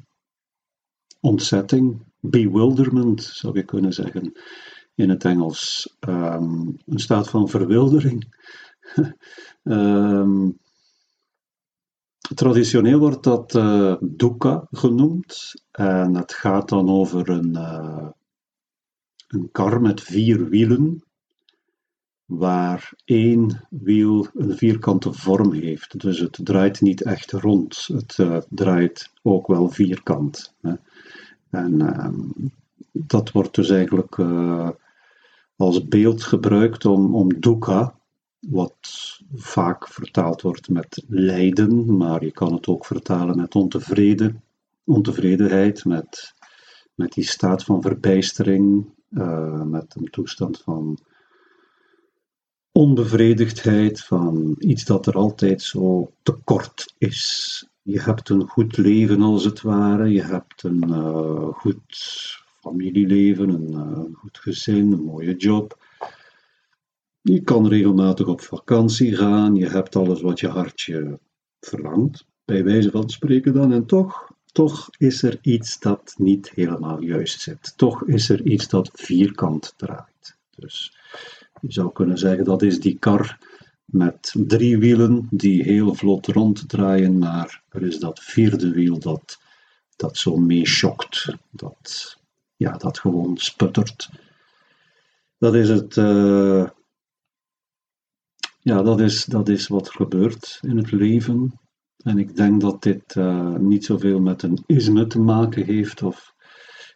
ontzetting, 1.21 2.03
bewilderment 2.31 3.23
zou 3.23 3.57
je 3.57 3.65
kunnen 3.65 3.93
zeggen 3.93 4.33
in 4.95 5.09
het 5.09 5.25
Engels. 5.25 5.95
Um, 6.09 6.79
een 6.87 6.99
staat 6.99 7.31
van 7.31 7.49
verwildering. 7.49 8.35
um, 9.63 10.59
Traditioneel 12.35 12.99
wordt 12.99 13.23
dat 13.23 13.55
uh, 13.55 13.97
dukkha 14.01 14.67
genoemd. 14.71 15.55
En 15.71 16.15
het 16.15 16.33
gaat 16.33 16.69
dan 16.69 16.91
over 16.91 17.29
een, 17.29 17.51
uh, 17.55 18.09
een 19.29 19.49
kar 19.53 19.81
met 19.81 20.01
vier 20.01 20.49
wielen, 20.49 21.05
waar 22.25 22.93
één 23.05 23.67
wiel 23.71 24.27
een 24.35 24.57
vierkante 24.57 25.13
vorm 25.13 25.53
heeft. 25.53 26.01
Dus 26.01 26.19
het 26.19 26.39
draait 26.43 26.81
niet 26.81 27.03
echt 27.03 27.33
rond, 27.33 27.87
het 27.93 28.19
uh, 28.19 28.39
draait 28.49 29.13
ook 29.23 29.47
wel 29.47 29.69
vierkant. 29.69 30.55
Hè. 30.61 30.75
En 31.55 31.81
ehm, 31.81 32.21
dat 32.93 33.31
wordt 33.31 33.55
dus 33.55 33.71
eigenlijk 33.71 34.19
als 35.57 35.89
beeld 35.89 36.23
gebruikt 36.23 36.85
om, 36.85 37.15
om 37.15 37.41
dukkha, 37.41 37.95
wat 38.39 38.75
vaak 39.35 39.89
vertaald 39.89 40.43
wordt 40.43 40.69
met 40.69 41.03
lijden, 41.09 41.97
maar 41.97 42.25
je 42.25 42.33
kan 42.33 42.53
het 42.53 42.67
ook 42.67 42.87
vertalen 42.87 43.37
met 43.37 43.55
ontevreden, 43.55 44.43
ontevredenheid, 44.85 45.85
met, 45.85 46.35
met 46.95 47.13
die 47.13 47.25
staat 47.25 47.65
van 47.65 47.83
verbijstering, 47.83 48.87
uh, 49.11 49.63
met 49.63 49.95
een 49.97 50.11
toestand 50.11 50.61
van 50.61 50.99
onbevredigdheid, 52.73 54.01
van 54.01 54.57
iets 54.59 54.85
dat 54.85 55.07
er 55.07 55.15
altijd 55.15 55.63
zo 55.63 56.13
tekort 56.23 56.95
is. 56.99 57.69
Je 57.87 58.01
hebt 58.01 58.29
een 58.29 58.49
goed 58.49 58.77
leven 58.77 59.23
als 59.23 59.45
het 59.45 59.61
ware, 59.61 60.09
je 60.09 60.23
hebt 60.23 60.63
een 60.63 60.89
uh, 60.89 61.49
goed 61.49 61.97
familieleven, 62.61 63.49
een 63.49 63.73
uh, 63.73 64.19
goed 64.19 64.39
gezin, 64.39 64.93
een 64.93 65.05
mooie 65.05 65.37
job. 65.37 65.79
Je 67.21 67.41
kan 67.41 67.69
regelmatig 67.69 68.27
op 68.27 68.41
vakantie 68.41 69.17
gaan, 69.17 69.55
je 69.55 69.69
hebt 69.69 69.97
alles 69.97 70.21
wat 70.21 70.41
je 70.41 70.49
hartje 70.49 71.19
verlangt, 71.61 72.27
bij 72.45 72.65
wijze 72.65 72.91
van 72.91 73.11
spreken 73.11 73.53
dan, 73.53 73.73
en 73.73 73.87
toch, 73.87 74.33
toch 74.53 74.89
is 74.99 75.23
er 75.23 75.39
iets 75.43 75.79
dat 75.79 76.15
niet 76.19 76.51
helemaal 76.51 77.03
juist 77.03 77.41
zit. 77.41 77.73
Toch 77.77 78.07
is 78.07 78.29
er 78.29 78.43
iets 78.47 78.69
dat 78.69 78.91
vierkant 78.93 79.75
draait. 79.77 80.37
Dus 80.57 80.97
je 81.61 81.73
zou 81.73 81.93
kunnen 81.93 82.19
zeggen 82.19 82.45
dat 82.45 82.63
is 82.63 82.81
die 82.81 82.99
kar 82.99 83.39
met 83.95 84.35
drie 84.47 84.79
wielen 84.79 85.27
die 85.31 85.63
heel 85.63 85.95
vlot 85.95 86.27
ronddraaien, 86.27 87.19
maar 87.19 87.63
er 87.69 87.83
is 87.83 87.99
dat 87.99 88.21
vierde 88.21 88.71
wiel 88.71 88.99
dat, 88.99 89.39
dat 89.97 90.17
zo 90.17 90.37
meeschokt, 90.37 91.35
dat, 91.51 92.17
ja, 92.57 92.77
dat 92.77 92.99
gewoon 92.99 93.37
sputtert. 93.37 94.11
Dat 95.39 95.55
is 95.55 95.69
het, 95.69 95.97
uh, 95.97 96.69
ja, 98.61 98.83
dat 98.83 99.01
is, 99.01 99.25
dat 99.25 99.49
is 99.49 99.67
wat 99.67 99.91
gebeurt 99.91 100.59
in 100.63 100.77
het 100.77 100.91
leven. 100.91 101.61
En 101.97 102.19
ik 102.19 102.37
denk 102.37 102.61
dat 102.61 102.83
dit 102.83 103.15
uh, 103.15 103.55
niet 103.55 103.85
zoveel 103.85 104.21
met 104.21 104.43
een 104.43 104.63
isme 104.67 105.07
te 105.07 105.21
maken 105.21 105.65
heeft, 105.65 106.03
of 106.03 106.34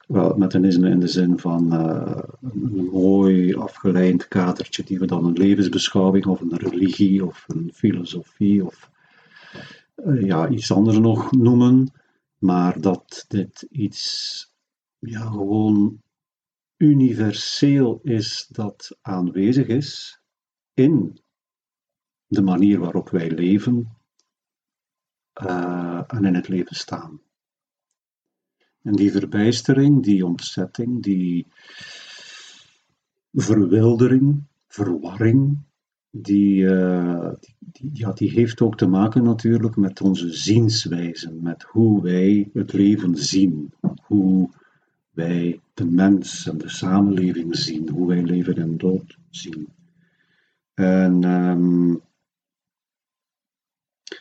wel, 0.09 0.37
met 0.37 0.55
een 0.55 0.65
isme 0.65 0.91
in 0.91 1.01
de 1.01 1.09
zin 1.09 1.39
van 1.39 1.75
uh, 1.75 2.23
een 2.43 2.89
mooi 2.93 3.55
afgeleid 3.55 4.29
kadertje 4.29 4.85
die 4.85 4.99
we 4.99 5.07
dan 5.07 5.25
een 5.25 5.33
levensbeschouwing 5.33 6.27
of 6.27 6.41
een 6.41 6.57
religie 6.57 7.27
of 7.27 7.45
een 7.49 7.71
filosofie 7.75 8.65
of 8.65 8.91
uh, 10.07 10.23
ja, 10.23 10.49
iets 10.49 10.73
anders 10.73 10.99
nog 10.99 11.33
noemen, 11.33 11.93
maar 12.39 12.81
dat 12.81 13.25
dit 13.29 13.67
iets 13.71 14.47
ja, 14.99 15.21
gewoon 15.21 16.03
universeel 16.77 18.01
is 18.03 18.47
dat 18.51 18.99
aanwezig 19.01 19.67
is 19.67 20.21
in 20.75 21.21
de 22.27 22.43
manier 22.43 22.79
waarop 22.79 23.09
wij 23.09 23.31
leven 23.31 23.97
uh, 25.43 26.03
en 26.07 26.25
in 26.25 26.35
het 26.35 26.49
leven 26.49 26.77
staan. 26.77 27.21
En 28.89 28.95
die 28.95 29.11
verbijstering, 29.11 30.03
die 30.03 30.27
ontzetting, 30.27 31.03
die 31.03 31.47
verwildering, 33.33 34.43
verwarring, 34.69 35.59
die, 36.11 36.63
uh, 36.63 37.31
die, 37.59 37.91
ja, 37.93 38.13
die 38.13 38.31
heeft 38.31 38.61
ook 38.61 38.77
te 38.77 38.87
maken 38.87 39.23
natuurlijk 39.23 39.77
met 39.77 40.01
onze 40.01 40.33
zienswijze, 40.33 41.33
met 41.33 41.63
hoe 41.63 42.03
wij 42.03 42.51
het 42.53 42.73
leven 42.73 43.17
zien, 43.17 43.73
hoe 44.03 44.51
wij 45.11 45.61
de 45.75 45.85
mens 45.85 46.49
en 46.49 46.59
de 46.59 46.69
samenleving 46.69 47.57
zien, 47.57 47.89
hoe 47.89 48.09
wij 48.09 48.23
leven 48.23 48.57
en 48.57 48.77
dood 48.77 49.19
zien. 49.31 49.69
En 50.75 51.25
um, 51.25 52.01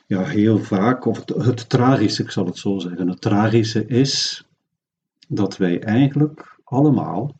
ja, 0.07 0.23
heel 0.23 0.59
vaak, 0.59 1.05
of 1.05 1.17
het, 1.17 1.29
het 1.29 1.69
tragische, 1.69 2.23
ik 2.23 2.31
zal 2.31 2.45
het 2.45 2.57
zo 2.57 2.79
zeggen, 2.79 3.07
het 3.07 3.21
tragische 3.21 3.85
is 3.85 4.46
dat 5.27 5.57
wij 5.57 5.81
eigenlijk 5.81 6.59
allemaal, 6.63 7.35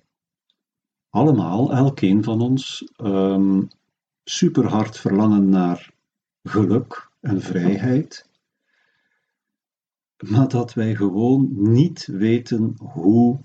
allemaal, 1.10 1.74
elkeen 1.74 2.24
van 2.24 2.41
ons, 2.41 2.91
um, 3.01 3.67
super 4.24 4.67
hard 4.67 4.98
verlangen 4.98 5.50
naar 5.50 5.94
geluk 6.44 7.10
en 7.20 7.41
vrijheid, 7.41 8.29
maar 10.17 10.48
dat 10.48 10.74
wij 10.74 10.96
gewoon 10.96 11.50
niet 11.51 12.06
weten 12.06 12.75
hoe 12.77 13.39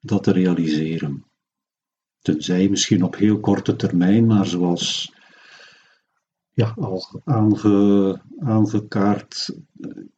dat 0.00 0.22
te 0.22 0.32
realiseren. 0.32 1.24
Tenzij 2.18 2.68
misschien 2.68 3.02
op 3.02 3.16
heel 3.16 3.40
korte 3.40 3.76
termijn, 3.76 4.26
maar 4.26 4.46
zoals 4.46 5.14
ja, 6.54 6.72
al 6.76 7.20
aange, 7.24 8.20
aangekaart, 8.38 9.56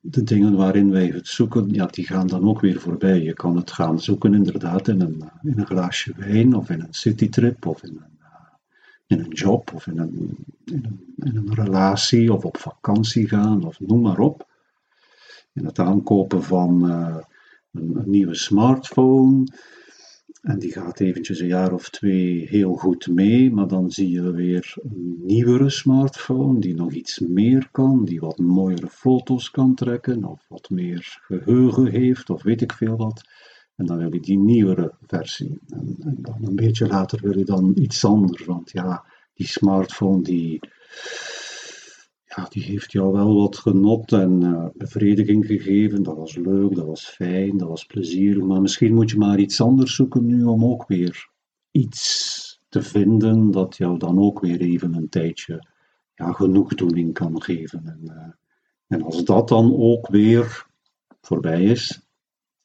de 0.01 0.23
dingen 0.23 0.57
waarin 0.57 0.91
wij 0.91 1.07
het 1.07 1.29
zoeken, 1.29 1.69
ja, 1.69 1.87
die 1.87 2.07
gaan 2.07 2.27
dan 2.27 2.49
ook 2.49 2.61
weer 2.61 2.81
voorbij. 2.81 3.23
Je 3.23 3.33
kan 3.33 3.57
het 3.57 3.71
gaan 3.71 4.01
zoeken 4.01 4.35
inderdaad 4.35 4.89
in 4.89 5.01
een, 5.01 5.31
in 5.43 5.59
een 5.59 5.67
glaasje 5.67 6.13
wijn 6.17 6.55
of 6.55 6.71
in 6.71 6.81
een 6.81 6.95
citytrip 6.95 7.67
of 7.67 7.83
in 7.83 7.97
een, 7.97 8.19
in 9.07 9.19
een 9.19 9.33
job 9.33 9.73
of 9.75 9.87
in 9.87 9.99
een, 9.99 10.37
in, 10.65 10.85
een, 10.85 11.15
in 11.17 11.37
een 11.37 11.55
relatie 11.55 12.33
of 12.33 12.45
op 12.45 12.57
vakantie 12.57 13.29
gaan 13.29 13.65
of 13.65 13.81
noem 13.81 14.01
maar 14.01 14.19
op. 14.19 14.49
In 15.53 15.65
het 15.65 15.79
aankopen 15.79 16.43
van 16.43 16.83
een 17.73 18.03
nieuwe 18.05 18.35
smartphone 18.35 19.47
en 20.45 20.59
die 20.59 20.73
gaat 20.73 21.01
eventjes 21.01 21.41
een 21.41 21.47
jaar 21.47 21.73
of 21.73 21.91
twee 21.91 22.47
heel 22.49 22.75
goed 22.75 23.07
mee, 23.07 23.51
maar 23.51 23.69
dan 23.69 23.91
zie 23.91 24.11
je 24.11 24.33
weer 24.33 24.75
een 24.83 25.17
nieuwere 25.23 25.71
smartphone 25.71 26.61
die 26.61 26.75
nog 26.75 26.93
iets 26.93 27.19
meer 27.19 27.69
kan, 27.71 28.05
die 28.05 28.21
wat 28.21 28.39
mooiere 28.39 28.89
foto's 28.89 29.51
kan 29.51 29.75
trekken, 29.75 30.25
of 30.25 30.45
wat 30.49 30.71
meer 30.71 31.19
geheugen 31.23 31.87
heeft, 31.87 32.31
of 32.31 32.43
weet 32.43 32.61
ik 32.61 32.73
veel 32.73 32.97
wat. 32.97 33.23
En 33.77 33.87
dan 33.87 33.99
wil 33.99 34.13
je 34.13 34.21
die 34.21 34.39
nieuwere 34.39 34.95
versie. 35.07 35.61
En, 35.69 35.97
en 36.01 36.17
dan 36.21 36.37
een 36.41 36.57
beetje 36.57 36.87
later 36.87 37.21
wil 37.23 37.39
je 37.39 37.45
dan 37.45 37.73
iets 37.75 38.05
anders, 38.05 38.45
want 38.45 38.71
ja, 38.71 39.05
die 39.35 39.47
smartphone 39.47 40.23
die 40.23 40.61
ja, 42.37 42.47
die 42.49 42.63
heeft 42.63 42.93
jou 42.93 43.13
wel 43.13 43.35
wat 43.35 43.57
genot 43.57 44.13
en 44.13 44.41
uh, 44.41 44.67
bevrediging 44.75 45.47
gegeven. 45.47 46.03
Dat 46.03 46.17
was 46.17 46.37
leuk, 46.37 46.75
dat 46.75 46.87
was 46.87 47.07
fijn, 47.07 47.57
dat 47.57 47.69
was 47.69 47.85
plezierig. 47.85 48.45
Maar 48.45 48.61
misschien 48.61 48.95
moet 48.95 49.11
je 49.11 49.19
maar 49.19 49.39
iets 49.39 49.61
anders 49.61 49.95
zoeken 49.95 50.27
nu 50.27 50.45
om 50.45 50.65
ook 50.65 50.87
weer 50.87 51.29
iets 51.71 52.61
te 52.69 52.83
vinden 52.83 53.51
dat 53.51 53.77
jou 53.77 53.99
dan 53.99 54.19
ook 54.19 54.41
weer 54.41 54.61
even 54.61 54.95
een 54.95 55.09
tijdje 55.09 55.67
ja, 56.15 56.33
genoegdoening 56.33 57.13
kan 57.13 57.43
geven. 57.43 57.87
En, 57.87 58.01
uh, 58.05 58.33
en 58.87 59.03
als 59.03 59.25
dat 59.25 59.49
dan 59.49 59.77
ook 59.77 60.09
weer 60.09 60.67
voorbij 61.21 61.63
is, 61.63 62.01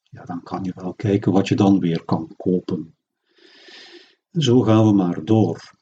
ja, 0.04 0.26
dan 0.26 0.44
kan 0.44 0.64
je 0.64 0.72
wel 0.76 0.94
kijken 0.94 1.32
wat 1.32 1.48
je 1.48 1.56
dan 1.56 1.80
weer 1.80 2.06
kan 2.06 2.34
kopen. 2.38 2.94
Zo 4.32 4.62
gaan 4.62 4.86
we 4.86 4.94
maar 4.94 5.26
door. 5.26 5.78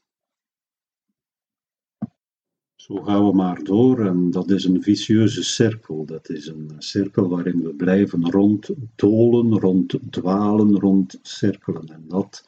Zo 2.88 2.96
gaan 2.96 3.26
we 3.26 3.34
maar 3.34 3.64
door 3.64 4.06
en 4.06 4.32
dat 4.32 4.50
is 4.50 4.64
een 4.64 4.84
vicieuze 4.84 5.44
cirkel. 5.44 6.06
Dat 6.06 6.30
is 6.30 6.48
een 6.48 6.72
cirkel 6.78 7.30
waarin 7.30 7.62
we 7.64 7.74
blijven 7.74 8.32
ronddolen, 8.32 9.60
ronddwalen, 9.60 10.80
rondcirkelen. 10.80 11.88
En 11.88 12.04
dat, 12.08 12.44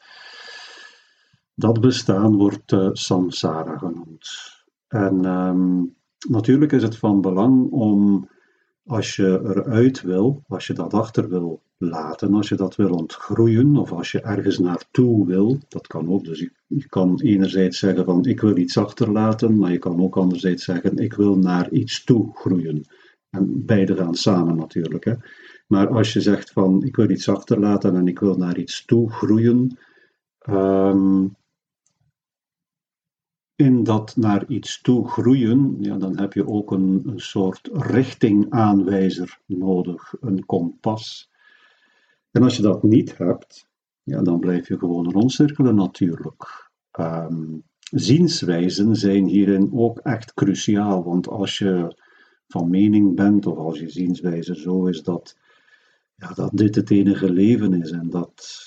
dat 1.54 1.80
bestaan 1.80 2.36
wordt 2.36 2.72
uh, 2.72 2.88
samsara 2.92 3.78
genoemd. 3.78 4.28
En 4.88 5.24
um, 5.24 5.94
natuurlijk 6.28 6.72
is 6.72 6.82
het 6.82 6.96
van 6.96 7.20
belang 7.20 7.70
om, 7.70 8.28
als 8.90 9.16
je 9.16 9.40
eruit 9.44 10.02
wil, 10.02 10.42
als 10.48 10.66
je 10.66 10.72
dat 10.72 10.94
achter 10.94 11.28
wil 11.28 11.62
laten, 11.78 12.34
als 12.34 12.48
je 12.48 12.54
dat 12.54 12.76
wil 12.76 12.90
ontgroeien 12.90 13.76
of 13.76 13.92
als 13.92 14.12
je 14.12 14.20
ergens 14.20 14.58
naartoe 14.58 15.26
wil, 15.26 15.58
dat 15.68 15.86
kan 15.86 16.08
ook. 16.08 16.24
Dus 16.24 16.48
je, 16.66 16.88
kan 16.88 17.20
enerzijds 17.20 17.78
zeggen 17.78 18.04
van 18.04 18.24
ik 18.24 18.40
wil 18.40 18.56
iets 18.56 18.78
achterlaten, 18.78 19.56
maar 19.56 19.72
je 19.72 19.78
kan 19.78 20.02
ook 20.02 20.16
anderzijds 20.16 20.64
zeggen 20.64 20.96
ik 20.96 21.12
wil 21.12 21.36
naar 21.36 21.70
iets 21.70 22.04
toe 22.04 22.30
groeien. 22.34 22.84
En 23.30 23.64
beide 23.66 23.96
gaan 23.96 24.14
samen 24.14 24.56
natuurlijk. 24.56 25.04
Hè. 25.04 25.14
Maar 25.66 25.88
als 25.88 26.12
je 26.12 26.20
zegt 26.20 26.52
van 26.52 26.84
ik 26.84 26.96
wil 26.96 27.10
iets 27.10 27.28
achterlaten 27.28 27.96
en 27.96 28.08
ik 28.08 28.18
wil 28.18 28.36
naar 28.36 28.58
iets 28.58 28.84
toe 28.84 29.10
groeien, 29.10 29.78
um, 30.48 31.36
in 33.60 33.82
dat 33.82 34.16
naar 34.16 34.48
iets 34.48 34.80
toe 34.80 35.08
groeien, 35.08 35.76
ja, 35.80 35.96
dan 35.96 36.18
heb 36.18 36.32
je 36.32 36.46
ook 36.46 36.70
een, 36.70 37.02
een 37.06 37.20
soort 37.20 37.68
richtingaanwijzer 37.72 39.38
nodig, 39.46 40.14
een 40.20 40.46
kompas. 40.46 41.30
En 42.30 42.42
als 42.42 42.56
je 42.56 42.62
dat 42.62 42.82
niet 42.82 43.18
hebt, 43.18 43.68
ja, 44.02 44.22
dan 44.22 44.40
blijf 44.40 44.68
je 44.68 44.78
gewoon 44.78 45.12
rondcirkelen 45.12 45.74
natuurlijk. 45.74 46.70
Um, 47.00 47.62
zienswijzen 47.90 48.96
zijn 48.96 49.26
hierin 49.26 49.70
ook 49.72 49.98
echt 49.98 50.34
cruciaal, 50.34 51.04
want 51.04 51.28
als 51.28 51.58
je 51.58 51.96
van 52.48 52.70
mening 52.70 53.14
bent 53.16 53.46
of 53.46 53.56
als 53.56 53.78
je 53.78 53.88
zienswijze 53.88 54.54
zo 54.54 54.86
is 54.86 55.02
dat, 55.02 55.36
ja, 56.14 56.32
dat 56.32 56.50
dit 56.52 56.74
het 56.74 56.90
enige 56.90 57.30
leven 57.30 57.72
is 57.72 57.90
en 57.90 58.10
dat 58.10 58.58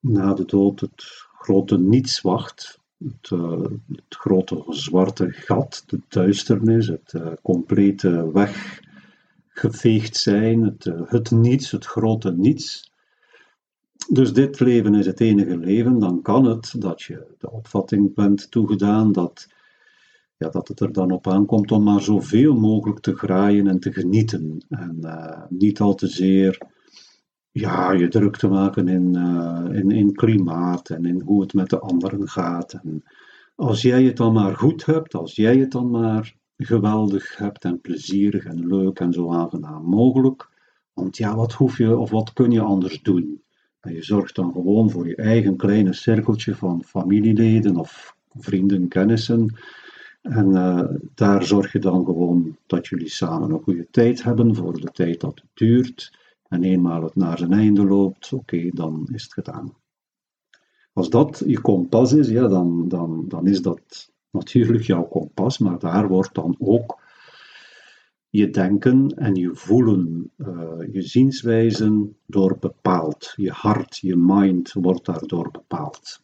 na 0.00 0.34
de 0.34 0.44
dood 0.44 0.80
het 0.80 1.04
grote 1.38 1.78
niets 1.78 2.20
wacht, 2.20 2.79
het, 3.04 3.30
uh, 3.30 3.62
het 3.88 4.14
grote 4.14 4.64
zwarte 4.68 5.30
gat, 5.30 5.84
de 5.86 6.00
duisternis, 6.08 6.86
het 6.86 7.12
uh, 7.16 7.32
complete 7.42 8.30
weggeveegd 8.32 10.16
zijn, 10.16 10.62
het, 10.62 10.84
uh, 10.84 11.00
het 11.04 11.30
niets, 11.30 11.70
het 11.70 11.84
grote 11.84 12.32
niets, 12.32 12.92
dus 14.08 14.32
dit 14.32 14.60
leven 14.60 14.94
is 14.94 15.06
het 15.06 15.20
enige 15.20 15.58
leven, 15.58 15.98
dan 15.98 16.22
kan 16.22 16.44
het 16.44 16.74
dat 16.78 17.02
je 17.02 17.26
de 17.38 17.50
opvatting 17.50 18.14
bent 18.14 18.50
toegedaan 18.50 19.12
dat, 19.12 19.48
ja, 20.36 20.48
dat 20.48 20.68
het 20.68 20.80
er 20.80 20.92
dan 20.92 21.10
op 21.10 21.28
aankomt 21.28 21.70
om 21.70 21.82
maar 21.82 22.00
zoveel 22.00 22.54
mogelijk 22.54 23.00
te 23.00 23.16
graaien 23.16 23.66
en 23.66 23.80
te 23.80 23.92
genieten. 23.92 24.64
En 24.68 24.98
niet 25.48 25.80
al 25.80 25.94
te 25.94 26.06
zeer 26.06 26.58
ja, 27.60 27.92
je 27.92 28.08
druk 28.08 28.36
te 28.36 28.48
maken 28.48 28.88
in, 28.88 29.16
uh, 29.16 29.78
in, 29.78 29.90
in 29.90 30.14
klimaat 30.14 30.88
en 30.90 31.04
in 31.04 31.20
hoe 31.20 31.40
het 31.40 31.54
met 31.54 31.70
de 31.70 31.78
anderen 31.78 32.28
gaat. 32.28 32.72
En 32.72 33.04
als 33.54 33.82
jij 33.82 34.02
het 34.02 34.16
dan 34.16 34.32
maar 34.32 34.56
goed 34.56 34.86
hebt, 34.86 35.14
als 35.14 35.36
jij 35.36 35.56
het 35.56 35.72
dan 35.72 35.90
maar 35.90 36.34
geweldig 36.56 37.36
hebt 37.36 37.64
en 37.64 37.80
plezierig 37.80 38.44
en 38.44 38.66
leuk 38.66 39.00
en 39.00 39.12
zo 39.12 39.32
aangenaam 39.32 39.84
mogelijk, 39.84 40.48
want 40.92 41.16
ja, 41.16 41.34
wat 41.36 41.52
hoef 41.52 41.78
je 41.78 41.96
of 41.96 42.10
wat 42.10 42.32
kun 42.32 42.50
je 42.50 42.60
anders 42.60 43.02
doen? 43.02 43.42
En 43.80 43.94
je 43.94 44.02
zorgt 44.02 44.34
dan 44.34 44.52
gewoon 44.52 44.90
voor 44.90 45.08
je 45.08 45.16
eigen 45.16 45.56
kleine 45.56 45.92
cirkeltje 45.92 46.54
van 46.54 46.84
familieleden 46.84 47.76
of 47.76 48.16
vrienden, 48.38 48.88
kennissen. 48.88 49.54
En 50.22 50.48
uh, 50.48 50.84
daar 51.14 51.44
zorg 51.44 51.72
je 51.72 51.78
dan 51.78 52.04
gewoon 52.04 52.56
dat 52.66 52.86
jullie 52.86 53.08
samen 53.08 53.50
een 53.50 53.62
goede 53.62 53.86
tijd 53.90 54.22
hebben 54.22 54.54
voor 54.54 54.80
de 54.80 54.90
tijd 54.92 55.20
dat 55.20 55.34
het 55.34 55.50
duurt. 55.54 56.18
En 56.50 56.64
eenmaal 56.64 57.02
het 57.02 57.14
naar 57.14 57.38
zijn 57.38 57.52
einde 57.52 57.84
loopt, 57.84 58.32
oké, 58.32 58.68
dan 58.70 59.08
is 59.12 59.22
het 59.22 59.32
gedaan. 59.32 59.74
Als 60.92 61.10
dat 61.10 61.42
je 61.46 61.60
kompas 61.60 62.12
is, 62.12 62.28
ja, 62.28 62.48
dan, 62.48 62.88
dan, 62.88 63.24
dan 63.28 63.46
is 63.46 63.62
dat 63.62 64.12
natuurlijk 64.30 64.84
jouw 64.84 65.08
kompas, 65.08 65.58
maar 65.58 65.78
daar 65.78 66.08
wordt 66.08 66.34
dan 66.34 66.56
ook 66.58 67.02
je 68.28 68.50
denken 68.50 69.08
en 69.08 69.34
je 69.34 69.54
voelen, 69.54 70.32
uh, 70.36 70.92
je 70.92 71.02
zienswijzen 71.02 72.16
door 72.26 72.56
bepaald. 72.58 73.32
Je 73.36 73.50
hart, 73.50 73.96
je 73.96 74.16
mind 74.16 74.72
wordt 74.72 75.04
daardoor 75.04 75.50
bepaald. 75.50 76.22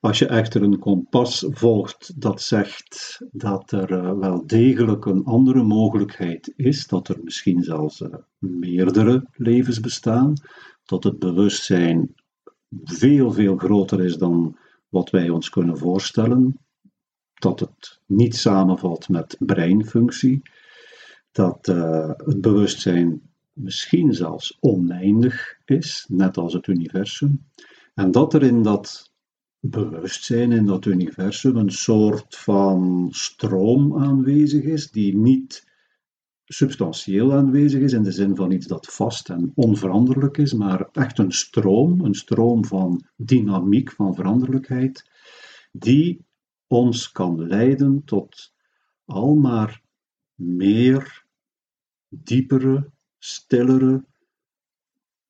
Als 0.00 0.18
je 0.18 0.26
echter 0.26 0.62
een 0.62 0.78
kompas 0.78 1.46
volgt 1.48 2.20
dat 2.20 2.42
zegt 2.42 3.20
dat 3.32 3.72
er 3.72 3.90
uh, 3.90 4.18
wel 4.18 4.46
degelijk 4.46 5.04
een 5.04 5.24
andere 5.24 5.62
mogelijkheid 5.62 6.52
is, 6.56 6.86
dat 6.86 7.08
er 7.08 7.20
misschien 7.22 7.62
zelfs 7.62 8.00
uh, 8.00 8.14
meerdere 8.38 9.26
levens 9.32 9.80
bestaan, 9.80 10.34
dat 10.84 11.04
het 11.04 11.18
bewustzijn 11.18 12.14
veel, 12.84 13.32
veel 13.32 13.56
groter 13.56 14.04
is 14.04 14.16
dan 14.16 14.56
wat 14.88 15.10
wij 15.10 15.28
ons 15.28 15.48
kunnen 15.48 15.78
voorstellen, 15.78 16.58
dat 17.34 17.60
het 17.60 18.00
niet 18.06 18.36
samenvalt 18.36 19.08
met 19.08 19.36
breinfunctie, 19.38 20.42
dat 21.32 21.68
uh, 21.68 22.10
het 22.16 22.40
bewustzijn 22.40 23.20
misschien 23.52 24.14
zelfs 24.14 24.56
oneindig 24.60 25.58
is, 25.64 26.06
net 26.08 26.36
als 26.36 26.52
het 26.52 26.66
universum, 26.66 27.44
en 27.94 28.10
dat 28.10 28.34
er 28.34 28.42
in 28.42 28.62
dat 28.62 29.09
bewustzijn 29.60 30.52
in 30.52 30.66
dat 30.66 30.84
universum 30.84 31.56
een 31.56 31.70
soort 31.70 32.36
van 32.36 33.08
stroom 33.10 33.98
aanwezig 33.98 34.64
is, 34.64 34.90
die 34.90 35.16
niet 35.16 35.68
substantieel 36.44 37.32
aanwezig 37.32 37.80
is 37.80 37.92
in 37.92 38.02
de 38.02 38.12
zin 38.12 38.36
van 38.36 38.50
iets 38.50 38.66
dat 38.66 38.86
vast 38.86 39.28
en 39.28 39.52
onveranderlijk 39.54 40.36
is, 40.36 40.52
maar 40.52 40.88
echt 40.92 41.18
een 41.18 41.32
stroom, 41.32 42.04
een 42.04 42.14
stroom 42.14 42.64
van 42.64 43.04
dynamiek, 43.16 43.92
van 43.92 44.14
veranderlijkheid, 44.14 45.10
die 45.72 46.24
ons 46.66 47.12
kan 47.12 47.46
leiden 47.46 48.04
tot 48.04 48.52
al 49.04 49.34
maar 49.34 49.82
meer 50.34 51.24
diepere, 52.08 52.90
stillere 53.18 54.04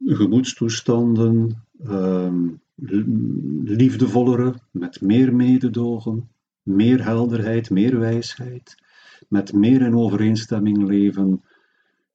gemoedstoestanden, 0.05 1.67
ehm, 1.79 2.49
liefdevollere, 3.65 4.55
met 4.71 5.01
meer 5.01 5.35
mededogen, 5.35 6.31
meer 6.63 7.05
helderheid, 7.05 7.71
meer 7.71 7.99
wijsheid, 7.99 8.75
met 9.29 9.53
meer 9.53 9.83
in 9.83 9.97
overeenstemming 9.97 10.87
leven 10.87 11.43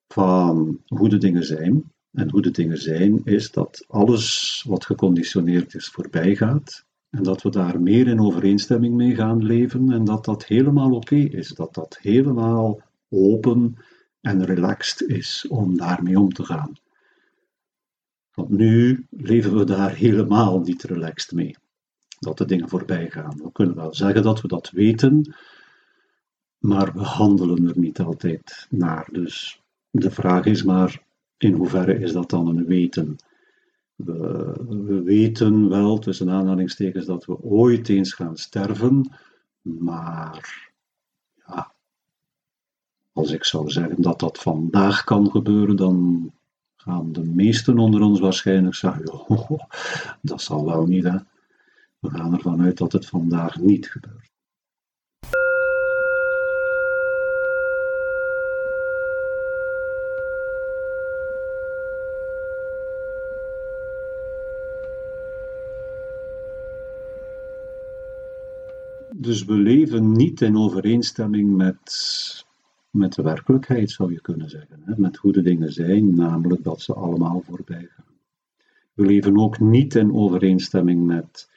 van 0.07 0.79
hoe 0.85 1.09
de 1.09 1.17
dingen 1.17 1.45
zijn. 1.45 1.93
En 2.11 2.29
hoe 2.29 2.41
de 2.41 2.51
dingen 2.51 2.77
zijn 2.77 3.21
is 3.23 3.51
dat 3.51 3.85
alles 3.87 4.63
wat 4.67 4.85
geconditioneerd 4.85 5.73
is 5.73 5.87
voorbij 5.87 6.35
gaat 6.35 6.85
en 7.09 7.23
dat 7.23 7.41
we 7.41 7.49
daar 7.49 7.81
meer 7.81 8.07
in 8.07 8.19
overeenstemming 8.19 8.95
mee 8.95 9.15
gaan 9.15 9.43
leven 9.43 9.91
en 9.91 10.03
dat 10.03 10.25
dat 10.25 10.45
helemaal 10.45 10.91
oké 10.91 11.15
is, 11.15 11.47
dat 11.47 11.73
dat 11.73 11.97
helemaal 12.01 12.81
open 13.09 13.75
en 14.21 14.45
relaxed 14.45 15.09
is 15.09 15.45
om 15.49 15.77
daarmee 15.77 16.19
om 16.19 16.33
te 16.33 16.43
gaan. 16.43 16.73
Want 18.35 18.49
nu 18.49 19.05
leven 19.09 19.57
we 19.57 19.63
daar 19.63 19.93
helemaal 19.93 20.59
niet 20.59 20.83
relaxed 20.83 21.31
mee. 21.31 21.55
Dat 22.19 22.37
de 22.37 22.45
dingen 22.45 22.69
voorbij 22.69 23.09
gaan. 23.09 23.37
We 23.43 23.51
kunnen 23.51 23.75
wel 23.75 23.93
zeggen 23.93 24.23
dat 24.23 24.41
we 24.41 24.47
dat 24.47 24.69
weten, 24.69 25.35
maar 26.57 26.93
we 26.93 27.01
handelen 27.01 27.67
er 27.67 27.79
niet 27.79 27.99
altijd 27.99 28.67
naar. 28.69 29.07
Dus 29.11 29.61
de 29.91 30.11
vraag 30.11 30.45
is 30.45 30.63
maar, 30.63 31.03
in 31.37 31.53
hoeverre 31.53 31.99
is 31.99 32.11
dat 32.11 32.29
dan 32.29 32.47
een 32.47 32.65
weten? 32.65 33.15
We, 33.95 34.53
we 34.67 35.01
weten 35.03 35.69
wel, 35.69 35.99
tussen 35.99 36.29
aanhalingstekens, 36.29 37.05
dat 37.05 37.25
we 37.25 37.41
ooit 37.41 37.89
eens 37.89 38.13
gaan 38.13 38.37
sterven, 38.37 39.11
maar 39.61 40.69
ja, 41.47 41.71
als 43.13 43.31
ik 43.31 43.43
zou 43.43 43.69
zeggen 43.69 44.01
dat 44.01 44.19
dat 44.19 44.37
vandaag 44.37 45.03
kan 45.03 45.31
gebeuren, 45.31 45.75
dan 45.75 46.31
gaan 46.85 47.11
de 47.11 47.23
meesten 47.23 47.79
onder 47.79 48.01
ons 48.01 48.19
waarschijnlijk 48.19 48.75
zeggen, 48.75 49.27
oh, 49.27 49.59
dat 50.21 50.41
zal 50.41 50.65
wel 50.65 50.85
niet, 50.85 51.03
hè. 51.03 51.17
We 51.99 52.09
gaan 52.09 52.33
ervan 52.33 52.61
uit 52.61 52.77
dat 52.77 52.91
het 52.91 53.05
vandaag 53.05 53.59
niet 53.59 53.87
gebeurt. 53.89 54.33
Dus 69.15 69.43
we 69.45 69.53
leven 69.53 70.11
niet 70.11 70.41
in 70.41 70.57
overeenstemming 70.57 71.55
met 71.55 72.44
met 72.95 73.13
de 73.13 73.21
werkelijkheid, 73.21 73.91
zou 73.91 74.11
je 74.11 74.21
kunnen 74.21 74.49
zeggen. 74.49 74.81
Hè? 74.85 74.93
Met 74.97 75.15
hoe 75.15 75.31
de 75.31 75.41
dingen 75.41 75.73
zijn, 75.73 76.15
namelijk 76.15 76.63
dat 76.63 76.81
ze 76.81 76.93
allemaal 76.93 77.41
voorbij 77.41 77.89
gaan. 77.95 78.13
We 78.93 79.05
leven 79.05 79.37
ook 79.37 79.59
niet 79.59 79.95
in 79.95 80.13
overeenstemming 80.13 81.05
met 81.05 81.49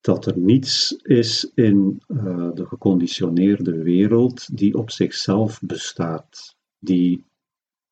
dat 0.00 0.26
er 0.26 0.38
niets 0.38 0.92
is 1.02 1.50
in 1.54 2.02
uh, 2.08 2.48
de 2.54 2.66
geconditioneerde 2.66 3.82
wereld 3.82 4.56
die 4.56 4.74
op 4.74 4.90
zichzelf 4.90 5.60
bestaat, 5.60 6.56
die 6.78 7.24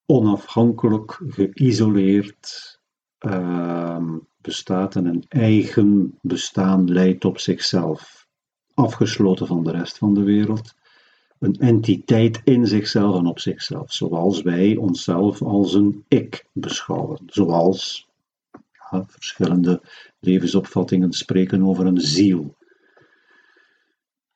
onafhankelijk, 0.06 1.20
geïsoleerd 1.28 2.80
uh, 3.20 4.14
bestaat 4.40 4.96
en 4.96 5.06
een 5.06 5.24
eigen 5.28 6.18
bestaan 6.22 6.90
leidt 6.90 7.24
op 7.24 7.38
zichzelf, 7.38 8.28
afgesloten 8.74 9.46
van 9.46 9.64
de 9.64 9.70
rest 9.70 9.98
van 9.98 10.14
de 10.14 10.22
wereld 10.22 10.74
een 11.38 11.54
entiteit 11.54 12.40
in 12.44 12.66
zichzelf 12.66 13.16
en 13.16 13.26
op 13.26 13.38
zichzelf, 13.38 13.92
zoals 13.92 14.42
wij 14.42 14.76
onszelf 14.76 15.42
als 15.42 15.74
een 15.74 16.04
ik 16.08 16.46
beschouwen, 16.52 17.18
zoals 17.26 18.08
verschillende 19.06 19.82
levensopvattingen 20.20 21.12
spreken 21.12 21.62
over 21.62 21.86
een 21.86 22.00
ziel. 22.00 22.56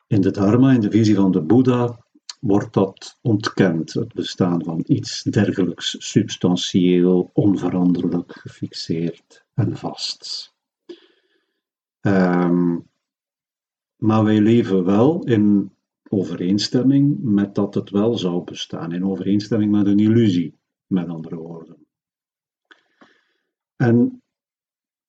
In 0.07 0.21
de 0.21 0.31
Dharma, 0.31 0.73
in 0.73 0.81
de 0.81 0.91
visie 0.91 1.15
van 1.15 1.33
de 1.33 1.41
Boeddha, 1.41 1.99
wordt 2.41 2.75
dat 2.75 3.19
ontkend, 3.21 3.93
het 3.93 4.13
bestaan 4.13 4.65
van 4.65 4.85
iets 4.87 5.23
dergelijks 5.23 5.97
substantieel, 5.99 7.31
onveranderlijk, 7.33 8.33
gefixeerd 8.33 9.45
en 9.55 9.77
vast. 9.77 10.55
Um, 12.01 12.91
maar 13.97 14.25
wij 14.25 14.41
leven 14.41 14.85
wel 14.85 15.25
in 15.25 15.73
overeenstemming 16.15 17.19
met 17.21 17.55
dat 17.55 17.75
het 17.75 17.91
wel 17.91 18.19
zou 18.19 18.45
bestaan, 18.45 18.93
in 18.93 19.05
overeenstemming 19.05 19.73
met 19.73 19.87
een 19.87 19.99
illusie, 19.99 20.59
met 20.87 21.09
andere 21.09 21.37
woorden. 21.37 21.87
En 23.77 24.23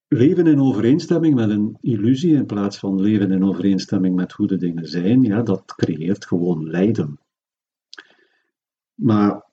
leven 0.08 0.48
in 0.48 0.62
overeenstemming 0.62 1.36
met 1.36 1.50
een 1.50 1.78
illusie 1.82 2.36
in 2.36 2.46
plaats 2.46 2.78
van 2.78 3.02
leven 3.02 3.32
in 3.32 3.44
overeenstemming 3.44 4.16
met 4.16 4.32
hoe 4.32 4.48
de 4.48 4.58
dingen 4.58 4.88
zijn, 4.88 5.24
ja, 5.24 5.42
dat 5.42 5.76
creëert 5.76 6.26
gewoon 6.26 6.70
lijden. 6.70 7.20
Maar 8.94 9.50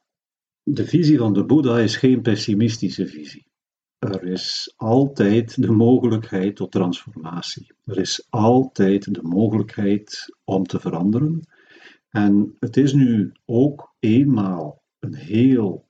de 0.63 0.87
visie 0.87 1.19
van 1.19 1.33
de 1.33 1.45
Boeddha 1.45 1.79
is 1.79 1.97
geen 1.97 2.23
pessimistische 2.23 3.07
visie. 3.07 3.50
Er 4.01 4.23
is 4.25 4.75
altijd 4.77 5.63
de 5.63 5.71
mogelijkheid 5.71 6.57
tot 6.57 6.73
transformatie. 6.73 7.73
Er 7.85 7.99
is 7.99 8.27
altijd 8.31 9.15
de 9.15 9.23
mogelijkheid 9.23 10.37
om 10.45 10.67
te 10.67 10.81
veranderen. 10.81 11.49
En 12.11 12.57
het 12.59 12.77
is 12.77 12.93
nu 12.93 13.33
ook 13.45 13.95
eenmaal 13.99 14.83
een 14.99 15.15
heel 15.15 15.89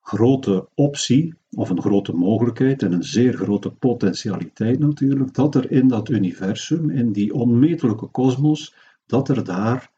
grote 0.00 0.68
optie, 0.74 1.34
of 1.50 1.70
een 1.70 1.82
grote 1.82 2.12
mogelijkheid 2.12 2.82
en 2.82 2.92
een 2.92 3.04
zeer 3.04 3.32
grote 3.32 3.70
potentialiteit 3.70 4.78
natuurlijk, 4.78 5.34
dat 5.34 5.54
er 5.54 5.70
in 5.70 5.88
dat 5.88 6.08
universum, 6.08 6.90
in 6.90 7.12
die 7.12 7.34
onmetelijke 7.34 8.06
kosmos, 8.06 8.74
dat 9.06 9.28
er 9.28 9.44
daar 9.44 9.92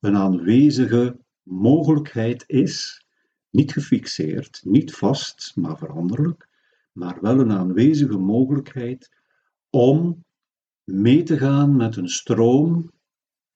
een 0.00 0.16
aanwezige 0.16 1.16
mogelijkheid 1.42 2.44
is 2.46 3.03
niet 3.54 3.72
gefixeerd, 3.72 4.60
niet 4.64 4.94
vast, 4.94 5.52
maar 5.54 5.78
veranderlijk, 5.78 6.48
maar 6.92 7.18
wel 7.20 7.40
een 7.40 7.52
aanwezige 7.52 8.18
mogelijkheid 8.18 9.10
om 9.70 10.24
mee 10.84 11.22
te 11.22 11.38
gaan 11.38 11.76
met 11.76 11.96
een 11.96 12.08
stroom, 12.08 12.90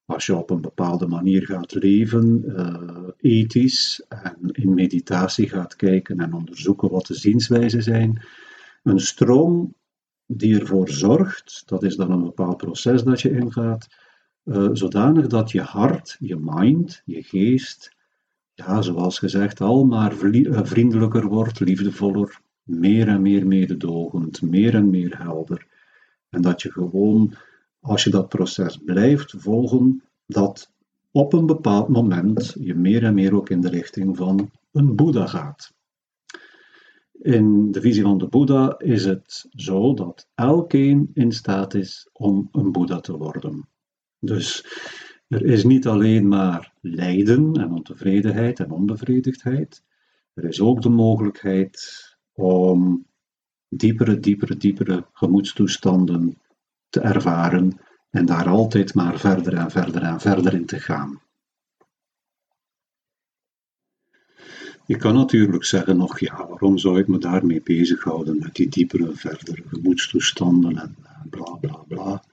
als 0.04 0.26
je 0.26 0.36
op 0.36 0.50
een 0.50 0.60
bepaalde 0.60 1.06
manier 1.06 1.46
gaat 1.46 1.74
leven, 1.74 2.42
uh, 2.46 3.08
ethisch 3.16 4.04
en 4.08 4.36
in 4.52 4.74
meditatie 4.74 5.48
gaat 5.48 5.76
kijken 5.76 6.20
en 6.20 6.32
onderzoeken 6.32 6.90
wat 6.90 7.06
de 7.06 7.14
zienswijzen 7.14 7.82
zijn, 7.82 8.22
een 8.82 9.00
stroom 9.00 9.74
die 10.26 10.60
ervoor 10.60 10.88
zorgt, 10.88 11.62
dat 11.66 11.82
is 11.82 11.96
dan 11.96 12.10
een 12.10 12.22
bepaald 12.22 12.56
proces 12.56 13.02
dat 13.02 13.20
je 13.20 13.30
ingaat, 13.30 13.88
uh, 14.44 14.68
zodanig 14.72 15.26
dat 15.26 15.50
je 15.50 15.60
hart, 15.60 16.16
je 16.18 16.36
mind, 16.40 17.02
je 17.04 17.22
geest, 17.22 17.96
ja, 18.58 18.82
zoals 18.82 19.18
gezegd, 19.18 19.60
al 19.60 19.84
maar 19.84 20.20
eh, 20.20 20.60
vriendelijker 20.62 21.26
wordt, 21.26 21.60
liefdevoller, 21.60 22.40
meer 22.62 23.08
en 23.08 23.22
meer 23.22 23.46
mededogend, 23.46 24.42
meer 24.42 24.74
en 24.74 24.90
meer 24.90 25.18
helder. 25.18 25.66
En 26.28 26.42
dat 26.42 26.62
je 26.62 26.72
gewoon, 26.72 27.34
als 27.80 28.04
je 28.04 28.10
dat 28.10 28.28
proces 28.28 28.76
blijft 28.76 29.34
volgen, 29.36 30.02
dat 30.26 30.72
op 31.10 31.32
een 31.32 31.46
bepaald 31.46 31.88
moment 31.88 32.56
je 32.60 32.74
meer 32.74 33.04
en 33.04 33.14
meer 33.14 33.34
ook 33.34 33.50
in 33.50 33.60
de 33.60 33.68
richting 33.68 34.16
van 34.16 34.50
een 34.72 34.96
Boeddha 34.96 35.26
gaat. 35.26 35.72
In 37.12 37.72
de 37.72 37.80
visie 37.80 38.02
van 38.02 38.18
de 38.18 38.26
Boeddha 38.26 38.78
is 38.78 39.04
het 39.04 39.46
zo 39.50 39.94
dat 39.94 40.28
elkeen 40.34 41.10
in 41.14 41.32
staat 41.32 41.74
is 41.74 42.08
om 42.12 42.48
een 42.52 42.72
Boeddha 42.72 43.00
te 43.00 43.16
worden. 43.16 43.68
Dus 44.18 44.64
er 45.28 45.44
is 45.44 45.64
niet 45.64 45.86
alleen 45.86 46.28
maar 46.28 46.72
lijden 46.80 47.54
en 47.54 47.72
ontevredenheid 47.72 48.60
en 48.60 48.70
onbevredigdheid. 48.70 49.82
Er 50.34 50.44
is 50.44 50.60
ook 50.60 50.82
de 50.82 50.88
mogelijkheid 50.88 52.06
om 52.32 53.06
diepere, 53.68 54.20
diepere, 54.20 54.56
diepere 54.56 55.06
gemoedstoestanden 55.12 56.38
te 56.88 57.00
ervaren 57.00 57.80
en 58.10 58.26
daar 58.26 58.48
altijd 58.48 58.94
maar 58.94 59.18
verder 59.18 59.54
en 59.54 59.70
verder 59.70 60.02
en 60.02 60.20
verder 60.20 60.54
in 60.54 60.66
te 60.66 60.80
gaan. 60.80 61.20
Je 64.86 64.96
kan 64.96 65.14
natuurlijk 65.14 65.64
zeggen 65.64 65.96
nog, 65.96 66.18
ja, 66.18 66.46
waarom 66.48 66.78
zou 66.78 66.98
ik 66.98 67.06
me 67.08 67.18
daarmee 67.18 67.62
bezighouden 67.62 68.38
met 68.38 68.54
die 68.54 68.68
diepere, 68.68 69.14
verdere 69.14 69.62
gemoedstoestanden 69.66 70.78
en 70.78 70.96
bla 71.30 71.56
bla 71.60 71.84
bla. 71.88 72.24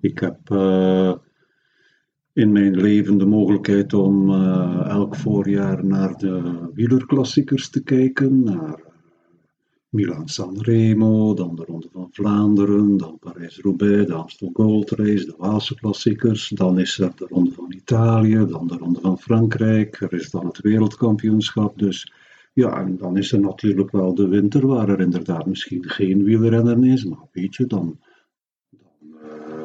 Ik 0.00 0.18
heb 0.18 0.50
uh, 0.50 1.14
in 2.32 2.52
mijn 2.52 2.76
leven 2.76 3.18
de 3.18 3.26
mogelijkheid 3.26 3.94
om 3.94 4.30
uh, 4.30 4.86
elk 4.88 5.16
voorjaar 5.16 5.84
naar 5.84 6.16
de 6.18 6.68
wielerklassiekers 6.74 7.70
te 7.70 7.82
kijken, 7.82 8.42
naar 8.44 8.80
Milan 9.88 10.28
Sanremo, 10.28 11.34
dan 11.34 11.56
de 11.56 11.64
Ronde 11.64 11.88
van 11.92 12.08
Vlaanderen, 12.10 12.96
dan 12.96 13.18
Parijs-Roubaix, 13.18 14.06
de 14.06 14.14
Amstel 14.14 14.50
Gold 14.52 14.90
Race, 14.90 15.24
de 15.24 15.34
Waalse 15.38 15.74
klassiekers, 15.74 16.48
dan 16.48 16.78
is 16.78 16.98
er 16.98 17.12
de 17.16 17.26
Ronde 17.28 17.50
van 17.50 17.72
Italië, 17.72 18.46
dan 18.48 18.66
de 18.66 18.76
Ronde 18.76 19.00
van 19.00 19.18
Frankrijk, 19.18 20.00
er 20.00 20.12
is 20.12 20.30
dan 20.30 20.46
het 20.46 20.60
wereldkampioenschap, 20.60 21.78
dus 21.78 22.12
ja, 22.52 22.80
en 22.80 22.96
dan 22.96 23.16
is 23.16 23.32
er 23.32 23.40
natuurlijk 23.40 23.90
wel 23.90 24.14
de 24.14 24.28
winter 24.28 24.66
waar 24.66 24.88
er 24.88 25.00
inderdaad 25.00 25.46
misschien 25.46 25.88
geen 25.88 26.24
wielrenner 26.24 26.86
is, 26.86 27.04
maar 27.04 27.28
weet 27.32 27.54
je, 27.54 27.66
dan, 27.66 27.98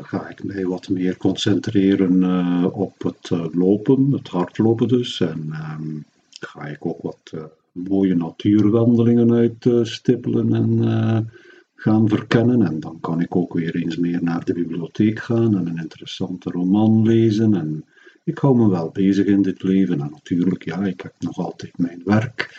ga 0.08 0.30
ik 0.30 0.44
mij 0.44 0.66
wat 0.66 0.90
meer 0.90 1.18
concentreren 1.18 2.22
uh, 2.22 2.66
op 2.72 3.04
het 3.04 3.30
uh, 3.30 3.46
lopen, 3.52 4.12
het 4.12 4.28
hardlopen 4.28 4.88
dus, 4.88 5.20
en 5.20 5.48
ehm, 5.52 5.98
ga 6.40 6.66
ik 6.66 6.86
ook 6.86 7.02
wat 7.02 7.34
mooie 7.72 8.16
natuurwandelingen 8.16 9.56
uitstippelen 9.60 10.54
en 10.54 11.30
gaan 11.76 12.10
verkennen. 12.10 12.62
En 12.62 12.80
dan 12.80 13.00
kan 13.00 13.22
ik 13.22 13.36
ook 13.36 13.54
weer 13.54 13.76
eens 13.76 13.98
meer 13.98 14.24
naar 14.24 14.46
de 14.46 14.54
bibliotheek 14.54 15.20
gaan 15.20 15.58
en 15.58 15.68
een 15.68 15.78
interessante 15.78 16.50
roman 16.50 17.04
lezen. 17.04 17.56
En 17.56 17.86
ik 18.24 18.38
hou 18.38 18.58
me 18.58 18.70
wel 18.70 18.90
bezig 18.90 19.26
in 19.26 19.42
dit 19.42 19.64
leven. 19.64 20.02
En 20.02 20.10
natuurlijk, 20.12 20.64
ja, 20.66 20.86
ik 20.86 21.02
heb 21.02 21.14
nog 21.20 21.38
altijd 21.38 21.78
mijn 21.78 22.02
werk 22.06 22.58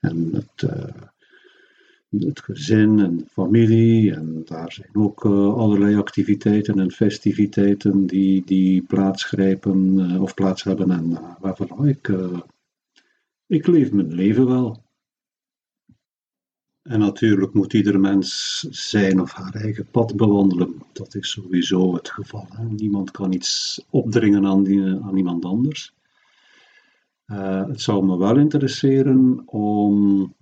en 0.00 0.30
het, 0.32 0.70
het 2.18 2.40
gezin 2.40 2.98
en 2.98 3.26
familie. 3.30 4.14
En 4.14 4.42
daar 4.44 4.72
zijn 4.72 4.90
ook 4.92 5.24
uh, 5.24 5.54
allerlei 5.54 5.96
activiteiten 5.96 6.78
en 6.78 6.90
festiviteiten 6.90 8.06
die, 8.06 8.42
die 8.44 8.82
plaatsgrijpen 8.82 9.98
uh, 9.98 10.22
of 10.22 10.34
plaats 10.34 10.62
hebben. 10.62 10.90
En 10.90 11.18
waarvan 11.40 11.88
ik 11.88 12.12
ik 13.46 13.66
leef 13.66 13.92
mijn 13.92 14.12
leven 14.12 14.46
wel. 14.46 14.82
En 16.82 16.98
natuurlijk 16.98 17.54
moet 17.54 17.72
ieder 17.72 18.00
mens 18.00 18.58
zijn 18.70 19.20
of 19.20 19.32
haar 19.32 19.54
eigen 19.54 19.86
pad 19.90 20.16
bewandelen. 20.16 20.82
Dat 20.92 21.14
is 21.14 21.30
sowieso 21.30 21.94
het 21.94 22.10
geval. 22.10 22.46
Niemand 22.68 23.10
kan 23.10 23.32
iets 23.32 23.80
opdringen 23.90 24.46
aan, 24.46 24.66
aan 25.02 25.16
iemand 25.16 25.44
anders. 25.44 25.94
Het 27.24 27.80
zou 27.80 28.06
me 28.06 28.18
wel 28.18 28.36
interesseren 28.36 29.42
om 29.48 30.34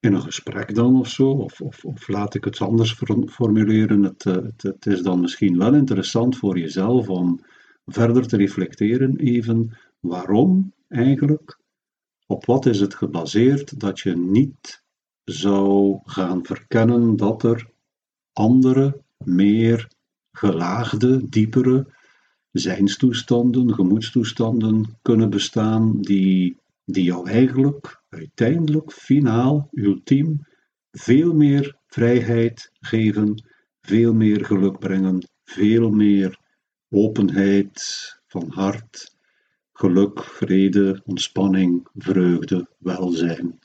in 0.00 0.12
een 0.12 0.22
gesprek 0.22 0.74
dan 0.74 0.98
of 0.98 1.08
zo, 1.08 1.30
of, 1.30 1.60
of, 1.60 2.08
laat 2.08 2.34
ik 2.34 2.44
het 2.44 2.60
anders 2.60 2.92
formuleren. 3.26 4.02
Het, 4.02 4.26
eh, 4.26 4.34
het, 4.34 4.62
het, 4.62 4.86
is 4.86 5.02
dan 5.02 5.20
misschien 5.20 5.58
wel 5.58 5.74
interessant 5.74 6.36
voor 6.36 6.58
jezelf 6.58 7.08
om 7.08 7.40
verder 7.86 8.26
te 8.26 8.36
reflecteren, 8.36 9.16
even 9.16 9.78
waarom 10.00 10.72
eigenlijk? 10.88 11.58
Op 12.26 12.44
wat 12.44 12.66
is 12.66 12.80
het 12.80 12.94
gebaseerd 12.94 13.80
dat 13.80 14.00
je 14.00 14.16
niet 14.16 14.82
zou 15.24 16.00
gaan 16.04 16.44
verkennen 16.44 17.16
dat 17.16 17.42
er 17.42 17.70
andere, 18.32 19.02
meer 19.24 19.88
gelaagde, 20.32 21.28
diepere 21.28 21.86
zijnstoestanden, 22.52 23.74
gemoedstoestanden 23.74 24.98
kunnen 25.02 25.30
bestaan 25.30 26.00
die, 26.00 26.56
die 26.84 27.04
jou 27.04 27.30
eigenlijk 27.30 27.97
uiteindelijk, 28.08 28.92
finaal, 28.92 29.68
ultiem, 29.72 30.46
veel 30.90 31.34
meer 31.34 31.76
vrijheid 31.86 32.70
geven, 32.80 33.44
veel 33.80 34.14
meer 34.14 34.44
geluk 34.44 34.78
brengen, 34.78 35.28
veel 35.44 35.90
meer 35.90 36.38
openheid 36.88 37.82
van 38.26 38.50
hart, 38.50 39.16
geluk, 39.72 40.24
vrede, 40.24 41.02
ontspanning, 41.04 41.88
vreugde, 41.94 42.68
welzijn. 42.78 43.58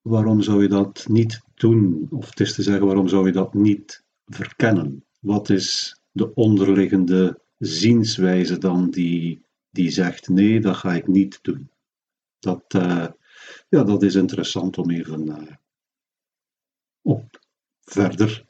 Waarom 0.00 0.42
zou 0.42 0.62
je 0.62 0.68
dat 0.68 1.06
niet 1.08 1.40
doen? 1.54 2.06
Of 2.10 2.30
het 2.30 2.40
is 2.40 2.54
te 2.54 2.62
zeggen, 2.62 2.86
waarom 2.86 3.08
zou 3.08 3.26
je 3.26 3.32
dat 3.32 3.54
niet 3.54 4.04
verkennen? 4.26 5.04
Wat 5.20 5.50
is 5.50 5.96
de 6.12 6.34
onderliggende 6.34 7.40
zienswijze 7.58 8.58
dan 8.58 8.90
die, 8.90 9.42
die 9.70 9.90
zegt: 9.90 10.28
nee, 10.28 10.60
dat 10.60 10.76
ga 10.76 10.94
ik 10.94 11.06
niet 11.06 11.38
doen? 11.42 11.70
Dat, 12.40 12.74
uh, 12.76 13.06
ja, 13.68 13.84
dat 13.84 14.02
is 14.02 14.14
interessant 14.14 14.78
om 14.78 14.90
even 14.90 15.26
uh, 15.26 15.36
op 17.02 17.40
verder 17.84 18.44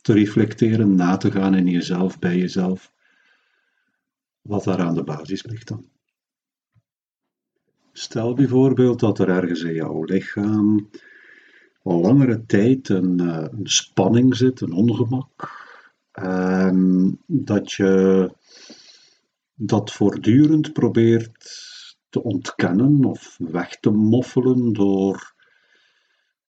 te 0.00 0.12
reflecteren, 0.12 0.94
na 0.94 1.16
te 1.16 1.30
gaan 1.30 1.54
in 1.54 1.66
jezelf, 1.66 2.18
bij 2.18 2.38
jezelf 2.38 2.92
wat 4.40 4.64
daar 4.64 4.80
aan 4.80 4.94
de 4.94 5.04
basis 5.04 5.42
ligt 5.42 5.68
dan. 5.68 5.88
Stel 7.92 8.34
bijvoorbeeld 8.34 9.00
dat 9.00 9.18
er 9.18 9.28
ergens 9.28 9.60
in 9.60 9.74
jouw 9.74 10.04
lichaam 10.04 10.90
al 11.82 12.00
langere 12.00 12.46
tijd 12.46 12.88
een, 12.88 13.18
een 13.18 13.66
spanning 13.66 14.36
zit, 14.36 14.60
een 14.60 14.72
ongemak. 14.72 15.52
Um, 16.12 17.18
dat 17.26 17.72
je 17.72 18.30
dat 19.54 19.92
voortdurend 19.92 20.72
probeert 20.72 21.72
te 22.14 22.22
ontkennen 22.22 23.04
of 23.04 23.36
weg 23.38 23.80
te 23.80 23.90
moffelen 23.90 24.72
door, 24.72 25.34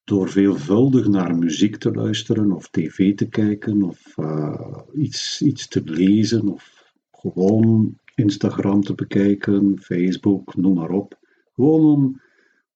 door 0.03 0.29
veelvuldig 0.29 1.07
naar 1.07 1.35
muziek 1.35 1.77
te 1.77 1.91
luisteren 1.91 2.51
of 2.51 2.69
tv 2.69 3.15
te 3.15 3.29
kijken 3.29 3.83
of 3.83 4.17
uh, 4.17 4.79
iets, 4.93 5.41
iets 5.41 5.67
te 5.67 5.81
lezen 5.83 6.47
of 6.47 6.93
gewoon 7.11 7.97
Instagram 8.15 8.81
te 8.81 8.93
bekijken, 8.95 9.79
Facebook, 9.79 10.55
noem 10.55 10.73
maar 10.73 10.89
op. 10.89 11.19
Gewoon 11.53 11.85
om, 11.85 12.21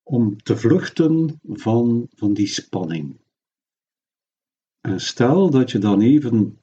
om 0.04 0.44
te 0.44 0.58
vluchten 0.58 1.40
van, 1.44 2.08
van 2.16 2.34
die 2.34 2.48
spanning. 2.48 3.20
En 4.82 5.00
stel 5.00 5.50
dat 5.50 5.72
je 5.72 5.80
dan 5.80 6.02
even 6.02 6.60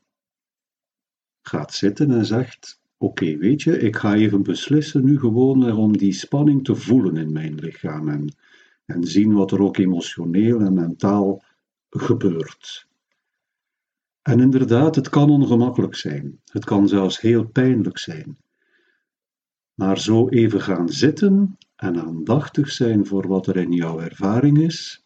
gaat 1.42 1.72
zitten 1.74 2.10
en 2.10 2.26
zegt: 2.26 2.80
Oké, 3.00 3.36
weet 3.36 3.62
je, 3.62 3.78
ik 3.78 3.96
ga 3.96 4.14
even 4.14 4.42
beslissen 4.42 5.04
nu 5.04 5.18
gewoon 5.18 5.72
om 5.72 5.96
die 5.96 6.12
spanning 6.12 6.64
te 6.64 6.74
voelen 6.74 7.16
in 7.16 7.32
mijn 7.32 7.54
lichaam 7.54 8.08
en, 8.08 8.34
en 8.84 9.04
zien 9.04 9.32
wat 9.32 9.52
er 9.52 9.62
ook 9.62 9.76
emotioneel 9.76 10.60
en 10.60 10.74
mentaal 10.74 11.42
gebeurt. 11.90 12.86
En 14.22 14.40
inderdaad, 14.40 14.94
het 14.94 15.08
kan 15.08 15.30
ongemakkelijk 15.30 15.94
zijn. 15.94 16.40
Het 16.44 16.64
kan 16.64 16.88
zelfs 16.88 17.20
heel 17.20 17.46
pijnlijk 17.46 17.98
zijn. 17.98 18.38
Maar 19.74 19.98
zo 19.98 20.28
even 20.28 20.60
gaan 20.60 20.88
zitten 20.88 21.58
en 21.76 22.00
aandachtig 22.00 22.70
zijn 22.70 23.06
voor 23.06 23.28
wat 23.28 23.46
er 23.46 23.56
in 23.56 23.72
jouw 23.72 24.00
ervaring 24.00 24.58
is, 24.58 25.04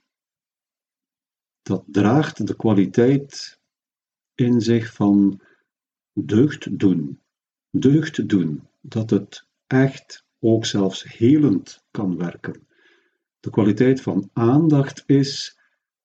dat 1.63 1.85
draagt 1.87 2.47
de 2.47 2.57
kwaliteit 2.57 3.61
in 4.35 4.61
zich 4.61 4.93
van 4.95 5.41
deugd 6.13 6.79
doen. 6.79 7.22
Deugd 7.75 8.29
doen, 8.29 8.69
dat 8.81 9.11
het 9.11 9.47
echt 9.67 10.25
ook 10.39 10.67
zelfs 10.67 11.05
helend 11.17 11.85
kan 11.91 12.17
werken. 12.17 12.67
De 13.41 13.51
kwaliteit 13.51 14.01
van 14.01 14.31
aandacht 14.33 15.03
is 15.07 15.59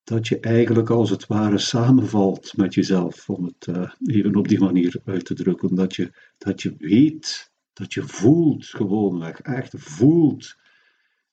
dat 0.03 0.27
je 0.27 0.39
eigenlijk 0.39 0.89
als 0.89 1.09
het 1.09 1.27
ware 1.27 1.57
samenvalt 1.57 2.57
met 2.57 2.73
jezelf, 2.73 3.29
om 3.29 3.45
het 3.45 3.67
uh, 3.67 3.91
even 4.05 4.35
op 4.35 4.47
die 4.47 4.59
manier 4.59 5.01
uit 5.05 5.25
te 5.25 5.33
drukken. 5.33 5.75
Dat 5.75 5.95
je, 5.95 6.11
dat 6.37 6.61
je 6.61 6.75
weet, 6.77 7.51
dat 7.73 7.93
je 7.93 8.03
voelt 8.03 8.65
gewoonweg, 8.65 9.41
echt 9.41 9.73
voelt 9.77 10.55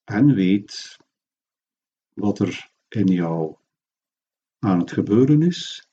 en 0.04 0.34
weet 0.34 0.96
wat 2.12 2.38
er 2.38 2.70
in 2.88 3.06
jou 3.06 3.56
aan 4.58 4.78
het 4.78 4.92
gebeuren 4.92 5.42
is. 5.42 5.83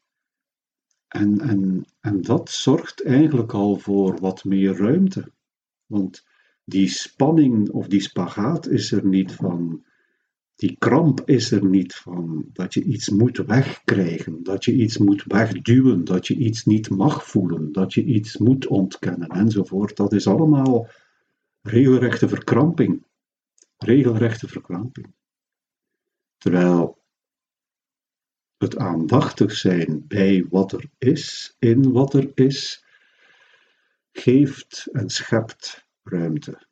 En, 1.11 1.39
en, 1.39 1.85
en 1.99 2.21
dat 2.21 2.49
zorgt 2.49 3.03
eigenlijk 3.03 3.53
al 3.53 3.75
voor 3.75 4.19
wat 4.19 4.43
meer 4.43 4.77
ruimte. 4.77 5.31
Want 5.85 6.25
die 6.63 6.87
spanning 6.87 7.69
of 7.69 7.87
die 7.87 8.01
spagaat 8.01 8.67
is 8.67 8.91
er 8.91 9.05
niet 9.05 9.31
van 9.31 9.83
die 10.61 10.75
kramp 10.79 11.21
is 11.25 11.51
er 11.51 11.65
niet 11.65 11.95
van 11.95 12.45
dat 12.53 12.73
je 12.73 12.83
iets 12.83 13.09
moet 13.09 13.37
wegkrijgen, 13.37 14.43
dat 14.43 14.65
je 14.65 14.73
iets 14.73 14.97
moet 14.97 15.23
wegduwen, 15.27 16.03
dat 16.03 16.27
je 16.27 16.35
iets 16.35 16.65
niet 16.65 16.89
mag 16.89 17.27
voelen, 17.27 17.71
dat 17.71 17.93
je 17.93 18.03
iets 18.03 18.37
moet 18.37 18.67
ontkennen 18.67 19.27
enzovoort. 19.27 19.95
Dat 19.97 20.13
is 20.13 20.27
allemaal 20.27 20.87
regelrechte 21.61 22.27
verkramping. 22.27 23.03
Regelrechte 23.77 24.47
verkramping. 24.47 25.13
Terwijl 26.37 27.00
het 28.61 28.77
aandachtig 28.77 29.55
zijn 29.55 30.05
bij 30.07 30.45
wat 30.49 30.71
er 30.71 30.85
is, 30.97 31.55
in 31.59 31.91
wat 31.91 32.13
er 32.13 32.31
is, 32.33 32.83
geeft 34.11 34.87
en 34.91 35.09
schept 35.09 35.85
ruimte. 36.03 36.67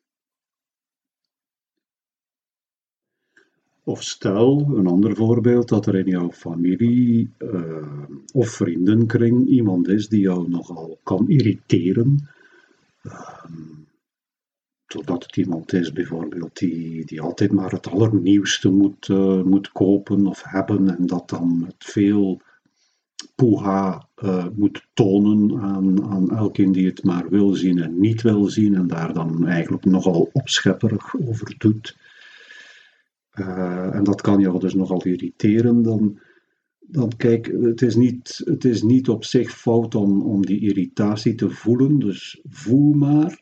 Of 3.84 4.04
stel, 4.04 4.71
een 4.75 4.88
ander 4.88 5.15
voorbeeld, 5.15 5.67
dat 5.67 5.86
er 5.86 5.95
in 5.95 6.08
jouw 6.08 6.32
familie 6.32 7.30
eh, 7.38 8.04
of 8.34 8.49
vriendenkring 8.49 9.47
iemand 9.47 9.88
is 9.88 10.08
die 10.08 10.21
jou 10.21 10.49
nogal 10.49 10.99
kan 11.04 11.30
irriteren. 11.30 12.30
Ehm, 13.02 13.79
doordat 14.89 15.23
het 15.23 15.38
iemand 15.38 15.73
is 15.73 15.91
bijvoorbeeld 15.93 16.58
die, 16.58 17.06
die 17.06 17.21
altijd 17.21 17.52
maar 17.52 17.71
het 17.71 17.88
allernieuwste 17.88 18.69
moet, 18.69 19.08
uh, 19.08 19.43
moet 19.43 19.71
kopen 19.71 20.28
of 20.28 20.43
hebben 20.43 20.97
en 20.97 21.06
dat 21.06 21.30
dan 21.30 21.60
met 21.60 21.75
veel 21.78 22.41
poeha 23.36 24.08
uh, 24.23 24.45
moet 24.56 24.88
tonen 24.93 25.60
aan, 25.60 26.04
aan 26.04 26.32
elkeen 26.32 26.71
die 26.71 26.86
het 26.86 27.04
maar 27.04 27.30
wil 27.30 27.54
zien 27.54 27.80
en 27.80 27.99
niet 27.99 28.21
wil 28.21 28.45
zien 28.45 28.75
en 28.75 28.88
daar 28.88 29.13
dan 29.13 29.47
eigenlijk 29.47 29.86
nogal 29.86 30.30
opschepperig 30.34 31.15
over 31.15 31.56
doet. 31.58 31.97
Uh, 33.34 33.95
en 33.95 34.04
dat 34.04 34.21
kan 34.21 34.39
jou 34.39 34.60
dus 34.60 34.73
nogal 34.73 35.04
irriteren, 35.04 35.82
dan, 35.82 36.19
dan 36.80 37.12
kijk, 37.17 37.45
het 37.62 37.82
is 37.82 37.95
niet, 37.95 38.41
het 38.45 38.65
is 38.65 38.84
niet 38.84 39.10
op 39.10 39.23
zich 39.23 39.52
fout 39.52 39.95
om, 39.95 40.21
om 40.21 40.45
die 40.45 40.60
irritatie 40.60 41.36
te 41.36 41.49
voelen, 41.49 41.99
dus 41.99 42.41
voel 42.49 42.93
maar, 42.93 43.39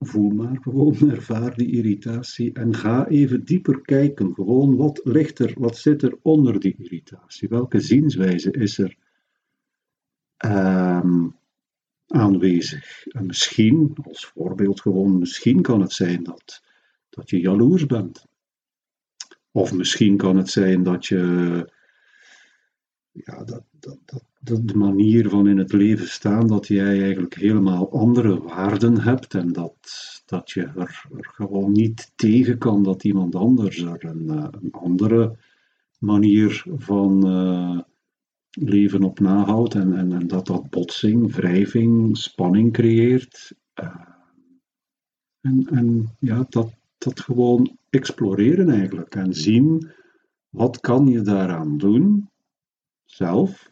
voel 0.00 0.30
maar 0.30 0.58
gewoon, 0.60 0.96
ervaar 1.10 1.54
die 1.54 1.70
irritatie 1.70 2.52
en 2.52 2.74
ga 2.74 3.08
even 3.08 3.44
dieper 3.44 3.80
kijken, 3.80 4.34
gewoon 4.34 4.76
wat 4.76 5.00
ligt 5.04 5.38
er, 5.38 5.54
wat 5.58 5.76
zit 5.76 6.02
er 6.02 6.18
onder 6.22 6.60
die 6.60 6.74
irritatie, 6.78 7.48
welke 7.48 7.80
zienswijze 7.80 8.50
is 8.50 8.78
er 8.78 8.96
um, 10.44 11.36
aanwezig. 12.06 13.06
En 13.06 13.26
misschien, 13.26 13.96
als 14.02 14.26
voorbeeld 14.26 14.80
gewoon, 14.80 15.18
misschien 15.18 15.62
kan 15.62 15.80
het 15.80 15.92
zijn 15.92 16.22
dat, 16.22 16.62
dat 17.08 17.30
je 17.30 17.40
jaloers 17.40 17.86
bent. 17.86 18.26
Of 19.50 19.72
misschien 19.72 20.16
kan 20.16 20.36
het 20.36 20.48
zijn 20.48 20.82
dat 20.82 21.06
je 21.06 21.18
ja, 23.12 23.44
dat, 23.44 23.64
dat, 23.70 23.98
dat, 24.04 24.24
dat, 24.40 24.68
de 24.68 24.76
manier 24.76 25.28
van 25.28 25.48
in 25.48 25.58
het 25.58 25.72
leven 25.72 26.08
staan, 26.08 26.46
dat 26.46 26.66
jij 26.66 27.00
eigenlijk 27.00 27.34
helemaal 27.34 27.92
andere 27.92 28.42
waarden 28.42 29.00
hebt 29.00 29.34
en 29.34 29.52
dat, 29.52 29.74
dat 30.26 30.50
je 30.50 30.62
er, 30.62 31.04
gewoon 31.20 31.72
niet 31.72 32.12
tegen 32.16 32.58
kan 32.58 32.82
dat 32.82 33.04
iemand 33.04 33.34
anders 33.34 33.82
er 33.82 34.04
een, 34.04 34.30
eh, 34.30 34.46
een 34.50 34.72
andere 34.72 35.36
manier 35.98 36.64
van 36.76 37.26
uh, 37.26 37.78
leven 38.50 39.02
op 39.02 39.20
nahoudt 39.20 39.74
en, 39.74 39.96
en, 39.96 40.12
en, 40.12 40.26
dat 40.26 40.46
dat 40.46 40.70
botsing, 40.70 41.34
wrijving, 41.34 42.16
spanning 42.16 42.72
creëert. 42.72 43.52
Uh, 43.82 44.08
en, 45.40 45.66
en 45.66 46.16
ja, 46.18 46.46
dat, 46.48 46.72
dat 46.98 47.20
gewoon 47.20 47.76
exploreren 47.90 48.68
eigenlijk 48.68 49.14
en 49.14 49.34
zien 49.34 49.90
wat 50.48 50.80
kan 50.80 51.06
je 51.06 51.20
daaraan 51.20 51.78
doen 51.78 52.28
zelf 53.04 53.69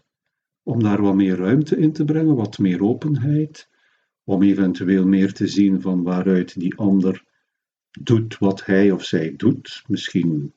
om 0.68 0.82
daar 0.82 1.02
wat 1.02 1.14
meer 1.14 1.36
ruimte 1.36 1.76
in 1.76 1.92
te 1.92 2.04
brengen, 2.04 2.34
wat 2.34 2.58
meer 2.58 2.82
openheid, 2.82 3.68
om 4.24 4.42
eventueel 4.42 5.06
meer 5.06 5.32
te 5.32 5.46
zien 5.46 5.80
van 5.80 6.02
waaruit 6.02 6.60
die 6.60 6.76
ander 6.76 7.24
doet 8.00 8.38
wat 8.38 8.64
hij 8.64 8.90
of 8.90 9.04
zij 9.04 9.34
doet. 9.36 9.82
Misschien 9.86 10.52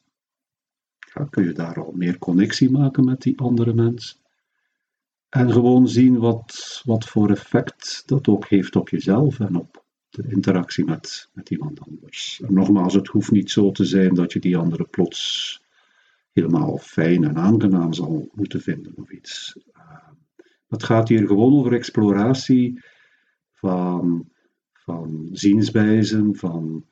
kun 1.29 1.43
je 1.43 1.51
daar 1.51 1.83
al 1.83 1.91
meer 1.91 2.17
connectie 2.17 2.71
maken 2.71 3.05
met 3.05 3.21
die 3.21 3.39
andere 3.39 3.73
mens. 3.73 4.21
En 5.29 5.51
gewoon 5.51 5.87
zien 5.87 6.17
wat, 6.17 6.81
wat 6.85 7.05
voor 7.05 7.29
effect 7.29 8.03
dat 8.05 8.27
ook 8.27 8.47
heeft 8.47 8.75
op 8.75 8.89
jezelf 8.89 9.39
en 9.39 9.55
op 9.55 9.85
de 10.09 10.23
interactie 10.27 10.85
met, 10.85 11.29
met 11.33 11.49
iemand 11.49 11.79
anders. 11.79 12.41
En 12.45 12.53
nogmaals, 12.53 12.93
het 12.93 13.07
hoeft 13.07 13.31
niet 13.31 13.51
zo 13.51 13.71
te 13.71 13.85
zijn 13.85 14.13
dat 14.13 14.33
je 14.33 14.39
die 14.39 14.57
andere 14.57 14.83
plots 14.83 15.61
helemaal 16.31 16.77
fijn 16.77 17.23
en 17.23 17.37
aangenaam 17.37 17.93
zal 17.93 18.29
moeten 18.33 18.61
vinden 18.61 18.93
of 18.95 19.11
iets. 19.11 19.55
Het 20.71 20.83
gaat 20.83 21.07
hier 21.07 21.27
gewoon 21.27 21.53
over 21.53 21.73
exploratie 21.73 22.83
van, 23.51 24.29
van 24.73 25.29
zienswijzen, 25.31 26.35
van 26.35 26.85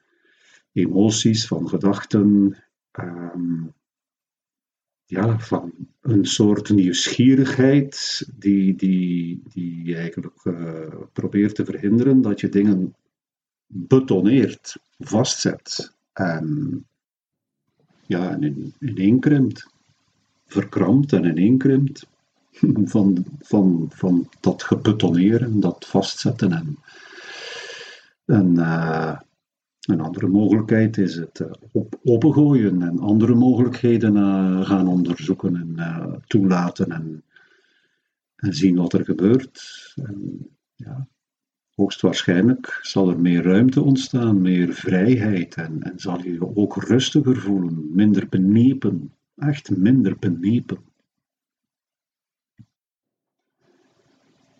emoties, 0.74 1.48
van 1.48 1.70
gedachten. 1.70 2.58
Um, 3.00 3.74
ja, 5.06 5.39
van 5.39 5.74
een 6.02 6.26
soort 6.26 6.70
nieuwsgierigheid 6.70 8.28
die, 8.36 8.76
die, 8.76 9.42
die 9.54 9.96
eigenlijk 9.96 10.44
uh, 10.44 10.88
probeert 11.13 11.56
te 11.56 11.65
verhinderen 11.65 12.22
dat 12.22 12.39
je 12.39 12.50
dingen 12.50 12.96
betoneert, 13.65 14.76
vastzet 14.98 15.96
en, 16.13 16.88
ja, 18.06 18.32
en 18.32 18.74
in, 18.88 19.34
verkrampt 20.46 21.13
en 21.13 21.26
ineenkrimpt 21.26 22.08
van, 22.94 23.26
van, 23.40 23.88
van 23.90 24.30
dat 24.40 24.64
gebetoneren, 24.64 25.60
dat 25.60 25.86
vastzetten 25.86 26.52
en, 26.52 26.78
en 28.26 28.54
uh, 28.56 29.20
een 29.80 30.02
andere 30.02 30.28
mogelijkheid 30.28 30.98
is 30.98 31.16
het 31.16 31.40
uh, 31.40 31.52
op, 31.72 32.00
opengooien 32.04 32.82
en 32.82 33.00
andere 33.00 33.36
mogelijkheden 33.36 34.16
uh, 34.16 34.66
gaan 34.66 34.88
onderzoeken 34.88 35.56
en 35.56 36.22
toelaten 36.28 36.92
en, 36.92 37.24
en, 38.36 38.54
zien 38.54 38.76
wat 38.76 38.94
er 38.94 39.06
gebeurt. 39.06 39.62
En, 39.96 40.48
ja, 40.76 41.08
hoogstwaarschijnlijk 41.76 42.80
zal 42.82 43.10
er 43.10 43.20
meer 43.20 43.44
ruimte 43.44 43.82
ontstaan, 43.82 44.42
meer 44.42 44.74
vrijheid 44.74 45.56
en, 45.56 45.84
en 45.84 46.00
zal 46.00 46.22
je 46.24 46.32
je 46.32 46.56
ook 46.56 46.84
rustiger 46.84 47.38
voelen, 47.38 47.96
minder 47.96 48.28
benepen, 48.30 49.14
echt 49.36 49.78
minder 49.78 50.18
benepen. 50.20 50.88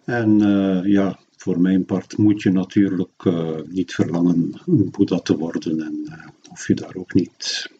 En 0.10 0.40
ja, 0.86 1.20
voor 1.36 1.62
mijn 1.62 1.86
part 1.86 2.18
moet 2.18 2.42
je 2.42 2.52
natuurlijk 2.52 3.24
uh, 3.24 3.62
niet 3.68 3.94
verlangen 3.94 4.62
een 4.66 4.92
Boeddha 4.92 5.20
te 5.20 5.38
worden 5.38 5.80
en 5.80 6.06
uh, 6.06 6.28
hoef 6.48 6.68
je 6.68 6.74
daar 6.74 6.96
ook 6.96 7.14
niet 7.14 7.72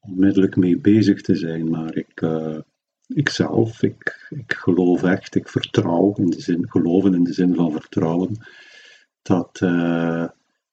onmiddellijk 0.00 0.56
mee 0.56 0.78
bezig 0.78 1.22
te 1.22 1.34
zijn. 1.34 1.70
Maar 1.70 1.96
ik, 1.96 2.20
uh, 2.20 2.58
ik 3.06 3.28
zelf, 3.28 3.82
ik, 3.82 4.28
ik 4.30 4.52
geloof 4.52 5.02
echt, 5.02 5.34
ik 5.34 5.48
vertrouw, 5.48 6.14
in 6.16 6.30
de 6.30 6.40
zin, 6.40 6.70
geloven 6.70 7.14
in 7.14 7.24
de 7.24 7.32
zin 7.32 7.54
van 7.54 7.72
vertrouwen, 7.72 8.36
dat, 9.22 9.58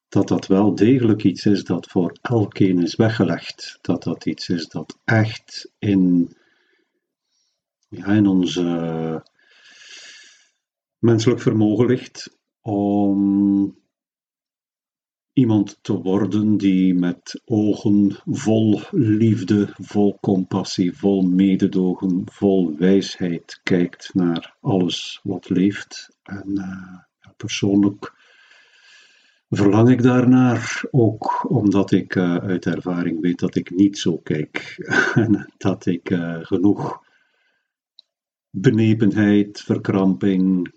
dat 0.08 0.28
dat 0.28 0.46
wel 0.46 0.74
degelijk 0.74 1.24
iets 1.24 1.46
is 1.46 1.64
dat 1.64 1.86
voor 1.86 2.16
elkeen 2.22 2.82
is 2.82 2.96
weggelegd. 2.96 3.78
Dat 3.80 4.02
dat 4.02 4.26
iets 4.26 4.48
is 4.48 4.68
dat 4.68 4.98
echt 5.04 5.72
in, 5.78 6.30
ja, 7.88 8.06
in 8.06 8.26
onze 8.26 9.22
menselijk 10.98 11.40
vermogen 11.40 11.86
ligt 11.86 12.38
om 12.60 13.76
iemand 15.32 15.78
te 15.82 15.92
worden 16.02 16.56
die 16.56 16.94
met 16.94 17.42
ogen 17.44 18.16
vol 18.24 18.80
liefde, 18.90 19.68
vol 19.72 20.18
compassie, 20.20 20.96
vol 20.96 21.22
mededogen, 21.22 22.22
vol 22.24 22.76
wijsheid 22.76 23.60
kijkt 23.62 24.14
naar 24.14 24.56
alles 24.60 25.20
wat 25.22 25.48
leeft. 25.48 26.16
En 26.22 26.50
uh, 26.54 27.32
persoonlijk 27.36 28.14
verlang 29.48 29.90
ik 29.90 30.02
daarnaar, 30.02 30.84
ook 30.90 31.50
omdat 31.50 31.92
ik 31.92 32.14
uh, 32.14 32.36
uit 32.36 32.66
ervaring 32.66 33.20
weet 33.20 33.38
dat 33.38 33.54
ik 33.54 33.70
niet 33.70 33.98
zo 33.98 34.18
kijk 34.18 34.74
en 35.14 35.52
dat 35.56 35.86
ik 35.86 36.10
uh, 36.10 36.38
genoeg 36.40 37.04
benepenheid, 38.50 39.60
verkramping, 39.60 40.74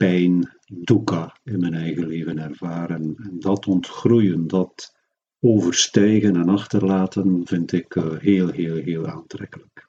pijn, 0.00 0.50
dukkha 0.66 1.38
in 1.44 1.60
mijn 1.60 1.74
eigen 1.74 2.06
leven 2.06 2.38
ervaren. 2.38 3.16
En 3.16 3.36
dat 3.38 3.66
ontgroeien, 3.66 4.46
dat 4.46 4.96
overstijgen 5.40 6.36
en 6.36 6.48
achterlaten, 6.48 7.46
vind 7.46 7.72
ik 7.72 7.94
uh, 7.94 8.18
heel, 8.18 8.48
heel, 8.48 8.76
heel 8.76 9.06
aantrekkelijk. 9.06 9.88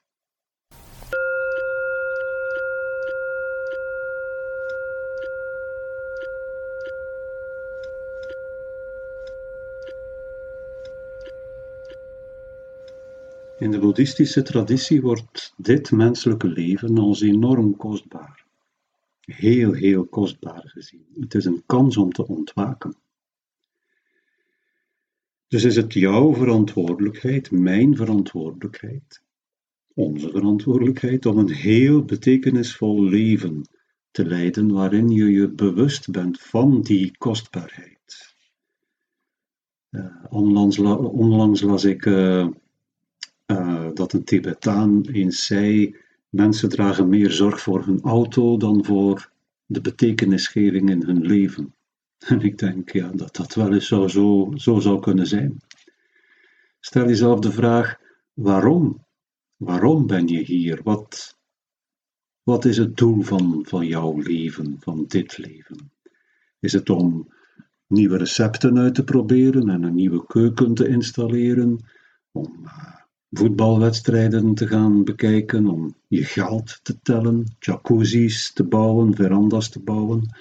In 13.58 13.70
de 13.70 13.78
boeddhistische 13.78 14.42
traditie 14.42 15.00
wordt 15.00 15.52
dit 15.56 15.90
menselijke 15.90 16.48
leven 16.48 16.98
als 16.98 17.20
enorm 17.20 17.76
kostbaar 17.76 18.41
heel, 19.24 19.72
heel 19.72 20.04
kostbaar 20.04 20.62
gezien. 20.64 21.06
Het 21.20 21.34
is 21.34 21.44
een 21.44 21.62
kans 21.66 21.96
om 21.96 22.12
te 22.12 22.26
ontwaken. 22.26 22.96
Dus 25.48 25.64
is 25.64 25.76
het 25.76 25.92
jouw 25.92 26.34
verantwoordelijkheid, 26.34 27.50
mijn 27.50 27.96
verantwoordelijkheid, 27.96 29.22
onze 29.94 30.30
verantwoordelijkheid 30.30 31.26
om 31.26 31.38
een 31.38 31.52
heel 31.52 32.04
betekenisvol 32.04 33.02
leven 33.02 33.62
te 34.10 34.24
leiden 34.24 34.72
waarin 34.72 35.08
je 35.08 35.30
je 35.30 35.48
bewust 35.48 36.10
bent 36.10 36.40
van 36.40 36.82
die 36.82 37.16
kostbaarheid. 37.18 38.34
Uh, 39.90 40.24
onlangs, 40.28 40.78
onlangs, 40.78 41.60
las 41.60 41.84
ik 41.84 42.04
uh, 42.04 42.48
uh, 43.46 43.88
dat 43.94 44.12
een 44.12 44.24
Tibetaan 44.24 45.02
eens 45.06 45.46
zei: 45.46 45.96
mensen 46.32 46.68
dragen 46.68 47.08
meer 47.08 47.30
zorg 47.30 47.60
voor 47.60 47.84
hun 47.84 48.00
auto 48.00 48.56
dan 48.56 48.84
voor 48.84 49.30
de 49.66 49.80
betekenisgeving 49.80 50.90
in 50.90 51.02
hun 51.02 51.20
leven. 51.26 51.74
En 52.18 52.40
ik 52.40 52.58
denk 52.58 52.92
ja, 52.92 53.10
dat 53.14 53.36
dat 53.36 53.54
wel 53.54 53.72
eens 53.72 53.86
zo, 53.86 54.08
zo, 54.08 54.52
zo 54.54 54.80
zou 54.80 55.00
kunnen 55.00 55.26
zijn. 55.26 55.60
Stel 56.80 57.06
jezelf 57.06 57.40
de 57.40 57.52
vraag: 57.52 57.98
waarom? 58.32 59.04
Waarom 59.56 60.06
ben 60.06 60.26
je 60.26 60.40
hier? 60.40 60.80
Wat, 60.82 61.38
wat 62.42 62.64
is 62.64 62.76
het 62.76 62.96
doel 62.96 63.22
van, 63.22 63.64
van 63.68 63.86
jouw 63.86 64.20
leven, 64.20 64.76
van 64.80 65.04
dit 65.08 65.38
leven? 65.38 65.92
Is 66.60 66.72
het 66.72 66.90
om 66.90 67.32
nieuwe 67.86 68.16
recepten 68.16 68.78
uit 68.78 68.94
te 68.94 69.04
proberen 69.04 69.68
en 69.68 69.82
een 69.82 69.94
nieuwe 69.94 70.26
keuken 70.26 70.74
te 70.74 70.88
installeren? 70.88 71.78
Om 72.32 72.60
uh, 72.64 73.01
voetbalwedstrijden 73.32 74.54
te 74.54 74.66
gaan 74.66 75.04
bekijken, 75.04 75.66
om 75.66 75.94
je 76.08 76.24
geld 76.24 76.80
te 76.82 77.00
tellen, 77.00 77.56
jacuzzi's 77.58 78.52
te 78.52 78.64
bouwen, 78.64 79.14
verandas 79.14 79.68
te 79.68 79.80
bouwen, 79.80 80.36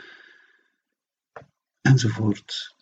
enzovoort. 1.82 2.76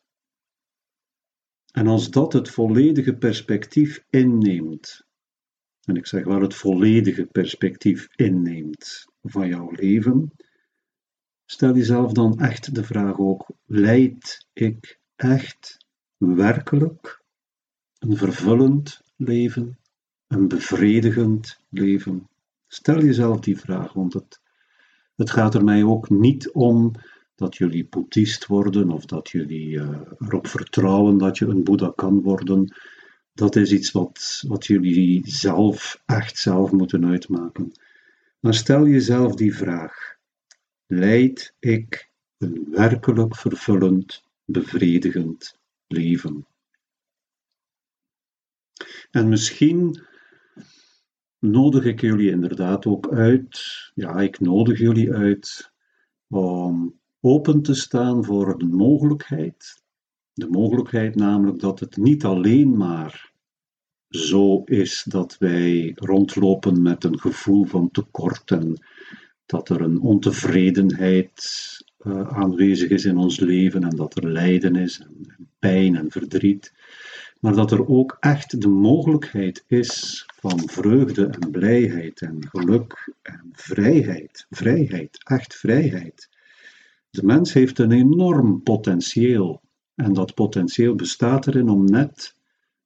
En 1.72 1.88
als 1.88 2.10
dat 2.10 2.34
het 2.34 2.50
volledige 2.50 3.14
perspectief 3.14 4.04
inneemt, 4.10 5.08
en 5.84 5.96
ik 5.96 6.06
zeg 6.06 6.24
wel 6.24 6.42
het 6.42 6.56
volledige 6.56 7.26
perspectief 7.26 8.08
inneemt 8.16 9.06
van 9.22 9.48
jouw 9.48 9.72
leven, 9.72 10.32
stel 11.46 11.76
jezelf 11.76 12.12
dan 12.12 12.40
echt 12.40 12.76
de 12.76 12.84
vraag 12.84 13.20
ook: 13.20 13.48
leid 13.66 14.48
ik 14.54 15.00
echt 15.16 15.78
werkelijk 16.18 17.24
een 18.00 18.18
vervullend 18.18 19.02
leven, 19.16 19.79
een 20.30 20.48
bevredigend 20.48 21.60
leven? 21.70 22.28
Stel 22.68 23.04
jezelf 23.04 23.40
die 23.40 23.58
vraag, 23.58 23.94
want 23.94 24.14
het, 24.14 24.40
het 25.16 25.30
gaat 25.30 25.56
er 25.56 25.64
mij 25.64 25.84
ook 25.84 26.10
niet 26.10 26.52
om 26.52 26.92
dat 27.36 27.58
jullie 27.58 27.88
boeddhist 27.90 28.46
worden 28.46 28.92
of 28.92 29.06
dat 29.06 29.30
jullie 29.30 29.70
uh, 29.70 30.00
erop 30.18 30.48
vertrouwen 30.48 31.18
dat 31.18 31.38
je 31.38 31.46
een 31.46 31.64
boeddha 31.64 31.94
kan 31.96 32.22
worden. 32.22 32.76
Dat 33.34 33.56
is 33.56 33.72
iets 33.72 33.92
wat, 33.92 34.44
wat 34.48 34.66
jullie 34.66 35.22
zelf, 35.26 36.02
echt 36.06 36.38
zelf 36.38 36.72
moeten 36.72 37.06
uitmaken. 37.06 37.72
Maar 38.40 38.54
stel 38.54 38.88
jezelf 38.88 39.36
die 39.36 39.56
vraag: 39.56 40.16
leid 40.88 41.54
ik 41.60 42.10
een 42.38 42.68
werkelijk 42.72 43.36
vervullend, 43.36 44.24
bevredigend 44.46 45.58
leven? 45.88 46.46
En 49.12 49.30
misschien 49.30 50.08
nodig 51.40 51.86
ik 51.86 52.02
jullie 52.02 52.30
inderdaad 52.30 52.86
ook 52.86 53.14
uit, 53.14 53.62
ja, 53.94 54.20
ik 54.20 54.40
nodig 54.40 54.80
jullie 54.80 55.14
uit 55.14 55.72
om 56.28 57.00
open 57.20 57.62
te 57.62 57.74
staan 57.74 58.26
voor 58.26 58.58
de 58.58 58.66
mogelijkheid. 58.66 59.84
De 60.34 60.50
mogelijkheid 60.50 61.16
namelijk 61.16 61.60
dat 61.60 61.80
het 61.80 61.98
niet 61.98 62.24
alleen 62.24 62.78
maar 62.78 63.32
zo 64.10 64.64
is 64.64 65.04
dat 65.08 65.38
wij 65.38 65.92
rondlopen 65.96 66.82
met 66.82 67.04
een 67.04 67.20
gevoel 67.20 67.66
van 67.66 67.92
tekort 67.92 68.52
en 68.52 68.86
dat 69.46 69.70
er 69.70 69.82
een 69.82 70.02
ontevredenheid 70.02 71.44
uh, 72.00 72.28
aanwezig 72.28 72.90
is 72.90 73.06
in 73.06 73.18
ons 73.18 73.40
leven 73.40 73.84
en 73.84 73.96
dat 73.96 74.16
er 74.16 74.32
lijden 74.32 74.76
is 74.76 75.00
en 75.00 75.48
pijn 75.60 75.96
en 75.96 76.12
verdriet, 76.12 76.74
maar 77.40 77.56
dat 77.56 77.72
er 77.72 77.88
ook 77.88 78.18
echt 78.20 78.62
de 78.62 78.68
mogelijkheid 78.68 79.64
is 79.68 80.26
van 80.40 80.70
vreugde 80.70 81.26
en 81.26 81.52
blijheid 81.52 82.22
en 82.22 82.48
geluk 82.50 83.14
en 83.22 83.50
vrijheid. 83.52 84.46
Vrijheid, 84.50 85.24
echt 85.24 85.56
vrijheid. 85.56 86.30
De 87.10 87.24
mens 87.24 87.54
heeft 87.54 87.80
een 87.80 87.92
enorm 87.92 88.64
potentieel 88.64 89.62
en 89.96 90.14
dat 90.14 90.34
potentieel 90.34 90.96
bestaat 90.96 91.48
erin 91.48 91.70
om 91.70 91.86
net, 91.86 92.36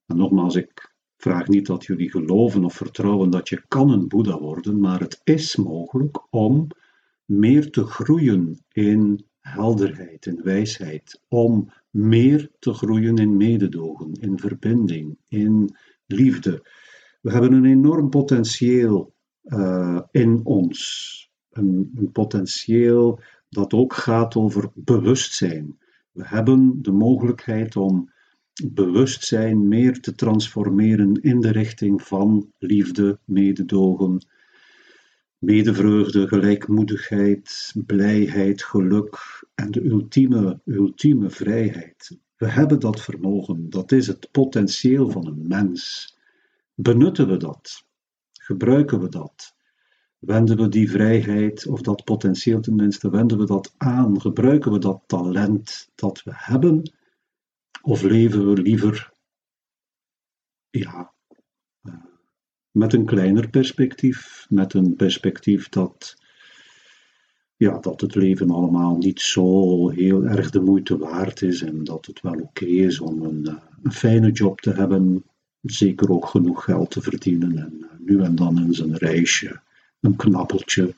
en 0.06 0.18
nogmaals, 0.18 0.56
ik 0.56 0.94
vraag 1.18 1.48
niet 1.48 1.66
dat 1.66 1.86
jullie 1.86 2.12
geloven 2.12 2.64
of 2.64 2.74
vertrouwen 2.74 3.30
dat 3.30 3.50
je 3.50 3.64
kan 3.68 3.90
een 3.90 4.08
Boeddha 4.08 4.40
worden, 4.40 4.80
maar 4.80 5.00
het 5.00 5.22
is 5.24 5.56
mogelijk 5.56 6.20
om 6.30 6.68
meer 7.26 7.72
te 7.72 7.84
groeien 7.84 8.64
in 8.72 9.26
helderheid, 9.40 10.26
in 10.26 10.40
wijsheid, 10.44 11.22
om 11.28 11.72
meer 11.94 12.50
te 12.60 12.74
groeien 12.74 13.18
in 13.18 13.38
mededogen, 13.38 14.12
in 14.14 14.40
verbinding, 14.40 15.18
in 15.28 15.76
liefde. 16.06 16.68
We 17.22 17.32
hebben 17.32 17.54
een 17.54 17.66
enorm 17.66 18.10
potentieel 18.10 19.14
uh, 19.44 20.02
in 20.12 20.42
ons. 20.44 21.12
Een, 21.50 21.92
een 21.96 22.12
potentieel 22.12 23.20
dat 23.50 23.74
ook 23.74 23.94
gaat 23.94 24.36
over 24.36 24.72
bewustzijn. 24.74 25.78
We 26.12 26.28
hebben 26.28 26.82
de 26.82 26.92
mogelijkheid 26.92 27.76
om 27.76 28.12
bewustzijn 28.74 29.68
meer 29.68 30.00
te 30.00 30.16
transformeren 30.16 31.14
in 31.14 31.40
de 31.40 31.52
richting 31.52 32.02
van 32.02 32.52
liefde, 32.58 33.20
mededogen, 33.26 34.26
medevreugde, 35.38 36.28
gelijkmoedigheid, 36.28 37.74
blijheid, 37.86 38.64
geluk 38.64 39.43
en 39.64 39.72
de 39.72 39.86
ultieme, 39.86 40.62
ultieme 40.66 41.30
vrijheid. 41.30 42.20
We 42.36 42.50
hebben 42.50 42.80
dat 42.80 43.02
vermogen, 43.02 43.70
dat 43.70 43.92
is 43.92 44.08
het 44.08 44.32
potentieel 44.32 45.10
van 45.10 45.28
een 45.28 45.48
mens. 45.48 46.12
Benutten 46.74 47.28
we 47.28 47.38
dat? 47.38 47.86
Gebruiken 48.32 49.02
we 49.02 49.10
dat? 49.10 49.56
Wenden 50.20 50.58
we 50.58 50.70
die 50.70 50.90
vrijheid, 50.90 51.68
of 51.68 51.82
dat 51.82 52.04
potentieel 52.04 52.60
tenminste, 52.60 53.10
wenden 53.10 53.38
we 53.38 53.46
dat 53.46 53.74
aan? 53.78 54.22
Gebruiken 54.22 54.72
we 54.72 54.80
dat 54.80 55.04
talent 55.06 55.90
dat 55.96 56.24
we 56.24 56.32
hebben? 56.34 56.92
Of 57.82 58.02
leven 58.02 58.54
we 58.54 58.62
liever 58.62 59.14
ja, 60.70 61.14
eh, 61.82 61.94
met 62.72 62.94
een 62.94 63.06
kleiner 63.06 63.50
perspectief, 63.50 64.46
met 64.50 64.74
een 64.74 64.96
perspectief 64.96 65.70
dat, 65.70 66.23
ja, 67.64 67.78
dat 67.80 68.02
het 68.02 68.16
leven 68.16 68.50
allemaal 68.50 68.98
niet 68.98 69.22
zo 69.22 69.90
heel 69.90 70.24
erg 70.24 70.50
de 70.50 70.62
moeite 70.62 70.98
waard 70.98 71.42
is 71.42 71.62
en 71.62 71.84
dat 71.84 72.06
het 72.06 72.22
wel 72.22 72.40
oké 72.40 72.66
is 72.66 73.00
om 73.00 73.22
een, 73.22 73.46
eh, 73.46 73.54
een, 73.84 73.92
fijne 73.92 74.32
job 74.32 74.62
te 74.62 74.72
hebben, 74.72 75.24
zeker 75.62 76.12
ook 76.12 76.26
genoeg 76.26 76.64
geld 76.64 76.92
te 76.92 77.02
verdienen 77.02 77.58
en 77.58 77.74
uh, 77.80 77.88
nu 77.98 78.24
en 78.24 78.36
dan 78.36 78.58
eens 78.58 78.80
een 78.80 78.98
reisje, 78.98 79.60
een 80.00 80.16
knappeltje, 80.16 80.94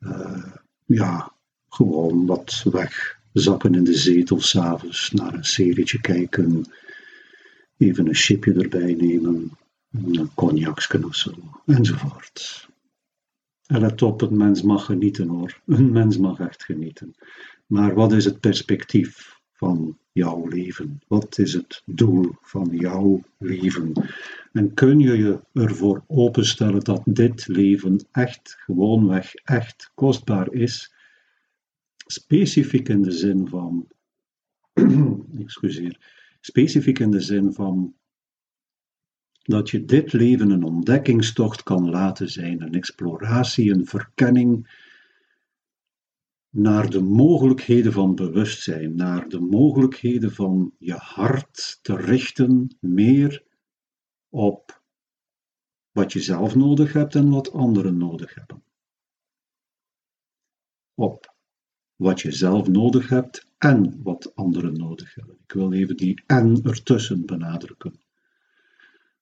uh, 0.00 0.52
ja, 0.86 1.32
gewoon 1.68 2.26
wat 2.26 2.64
wegzakken 2.70 3.74
in 3.74 3.84
de 3.84 3.94
zetel 3.94 4.40
s'avonds, 4.40 5.10
naar 5.10 5.34
een 5.34 5.44
serietje 5.44 6.00
kijken, 6.00 6.64
even 7.76 8.06
een 8.06 8.14
chipje 8.14 8.52
erbij 8.52 8.94
nemen, 8.94 9.50
een 9.90 10.30
cognacsken 10.34 11.04
of 11.04 11.14
zo, 11.14 11.32
enzovoort. 11.66 12.68
En 13.66 13.80
let 13.80 14.02
op, 14.02 14.22
een 14.22 14.36
mens 14.36 14.62
mag 14.62 14.84
genieten 14.84 15.28
hoor. 15.28 15.60
Een 15.66 15.92
mens 15.92 16.18
mag 16.18 16.38
echt 16.38 16.64
genieten. 16.64 17.14
Maar 17.66 17.94
wat 17.94 18.12
is 18.12 18.24
het 18.24 18.40
perspectief 18.40 19.40
van 19.52 19.98
jouw 20.12 20.46
leven? 20.46 21.00
Wat 21.08 21.38
is 21.38 21.52
het 21.52 21.82
doel 21.84 22.34
van 22.42 22.68
jouw 22.72 23.22
leven? 23.38 23.92
En 24.52 24.74
kun 24.74 24.98
je 24.98 25.16
je 25.16 25.40
ervoor 25.52 26.04
openstellen 26.06 26.80
dat 26.80 27.02
dit 27.04 27.46
leven 27.46 28.06
echt, 28.12 28.56
gewoonweg, 28.58 29.34
echt 29.34 29.90
kostbaar 29.94 30.52
is? 30.52 30.94
Specifiek 32.06 32.88
in 32.88 33.02
de 33.02 33.10
zin 33.10 33.48
van, 33.48 33.86
excuseer, 35.44 35.98
specifiek 36.40 36.98
in 36.98 37.10
de 37.10 37.20
zin 37.20 37.52
van 37.52 37.94
dat 39.46 39.70
je 39.70 39.84
dit 39.84 40.12
leven 40.12 40.50
een 40.50 40.64
ontdekkingstocht 40.64 41.62
kan 41.62 41.90
laten 41.90 42.30
zijn, 42.30 42.62
een 42.62 42.74
exploratie, 42.74 43.72
een 43.72 43.86
verkenning 43.86 44.84
naar 46.50 46.90
de 46.90 47.00
mogelijkheden 47.00 47.92
van 47.92 48.14
bewustzijn, 48.14 48.96
naar 48.96 49.28
de 49.28 49.40
mogelijkheden 49.40 50.32
van 50.32 50.74
je 50.78 50.92
hart 50.92 51.78
te 51.82 51.96
richten 51.96 52.76
meer 52.80 53.44
op 54.28 54.82
wat 55.90 56.12
je 56.12 56.20
zelf 56.20 56.54
nodig 56.54 56.92
hebt 56.92 57.14
en 57.14 57.30
wat 57.30 57.52
anderen 57.52 57.96
nodig 57.96 58.34
hebben. 58.34 58.62
Op 60.94 61.34
wat 61.96 62.20
je 62.20 62.32
zelf 62.32 62.68
nodig 62.68 63.08
hebt 63.08 63.46
en 63.58 64.02
wat 64.02 64.34
anderen 64.34 64.72
nodig 64.72 65.14
hebben. 65.14 65.38
Ik 65.42 65.52
wil 65.52 65.72
even 65.72 65.96
die 65.96 66.22
en 66.26 66.62
ertussen 66.62 67.26
benadrukken 67.26 68.04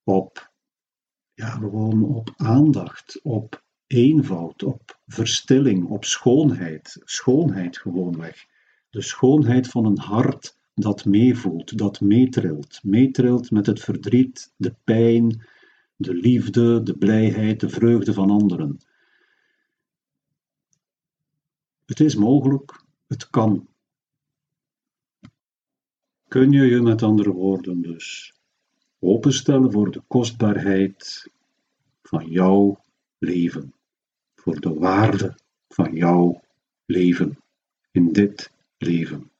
op, 0.05 0.52
ja, 1.34 1.48
gewoon 1.48 2.05
op 2.05 2.34
aandacht, 2.36 3.20
op 3.22 3.64
eenvoud, 3.86 4.62
op 4.62 4.98
verstilling, 5.07 5.88
op 5.88 6.05
schoonheid. 6.05 7.00
Schoonheid 7.05 7.78
gewoonweg. 7.78 8.46
De 8.90 9.02
schoonheid 9.02 9.68
van 9.68 9.84
een 9.84 9.98
hart 9.98 10.59
dat 10.74 11.05
meevoelt, 11.05 11.78
dat 11.78 12.00
meetrilt. 12.00 12.80
Meetrilt 12.82 13.50
met 13.50 13.66
het 13.66 13.80
verdriet, 13.80 14.52
de 14.57 14.74
pijn, 14.84 15.46
de 15.96 16.14
liefde, 16.14 16.82
de 16.82 16.96
blijheid, 16.96 17.61
de 17.61 17.68
vreugde 17.68 18.12
van 18.12 18.30
anderen. 18.30 18.78
Het 21.84 22.00
is 22.00 22.14
mogelijk, 22.14 22.84
het 23.07 23.30
kan. 23.30 23.68
Kun 26.28 26.50
je 26.50 26.62
je 26.62 26.80
met 26.80 27.02
andere 27.02 27.32
woorden 27.32 27.82
dus 27.82 28.34
openstellen 29.05 29.72
voor 29.72 29.90
de 29.90 30.02
kostbaarheid 30.07 31.30
van 32.02 32.26
jouw 32.26 32.80
leven, 33.18 33.74
voor 34.34 34.61
de 34.61 34.74
waarde 34.74 35.34
van 35.68 35.94
jouw 35.94 36.40
leven 36.86 37.38
in 37.90 38.12
dit 38.12 38.52
leven. 38.78 39.30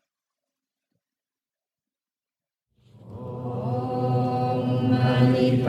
Om 3.07 4.89
Mani 4.91 5.63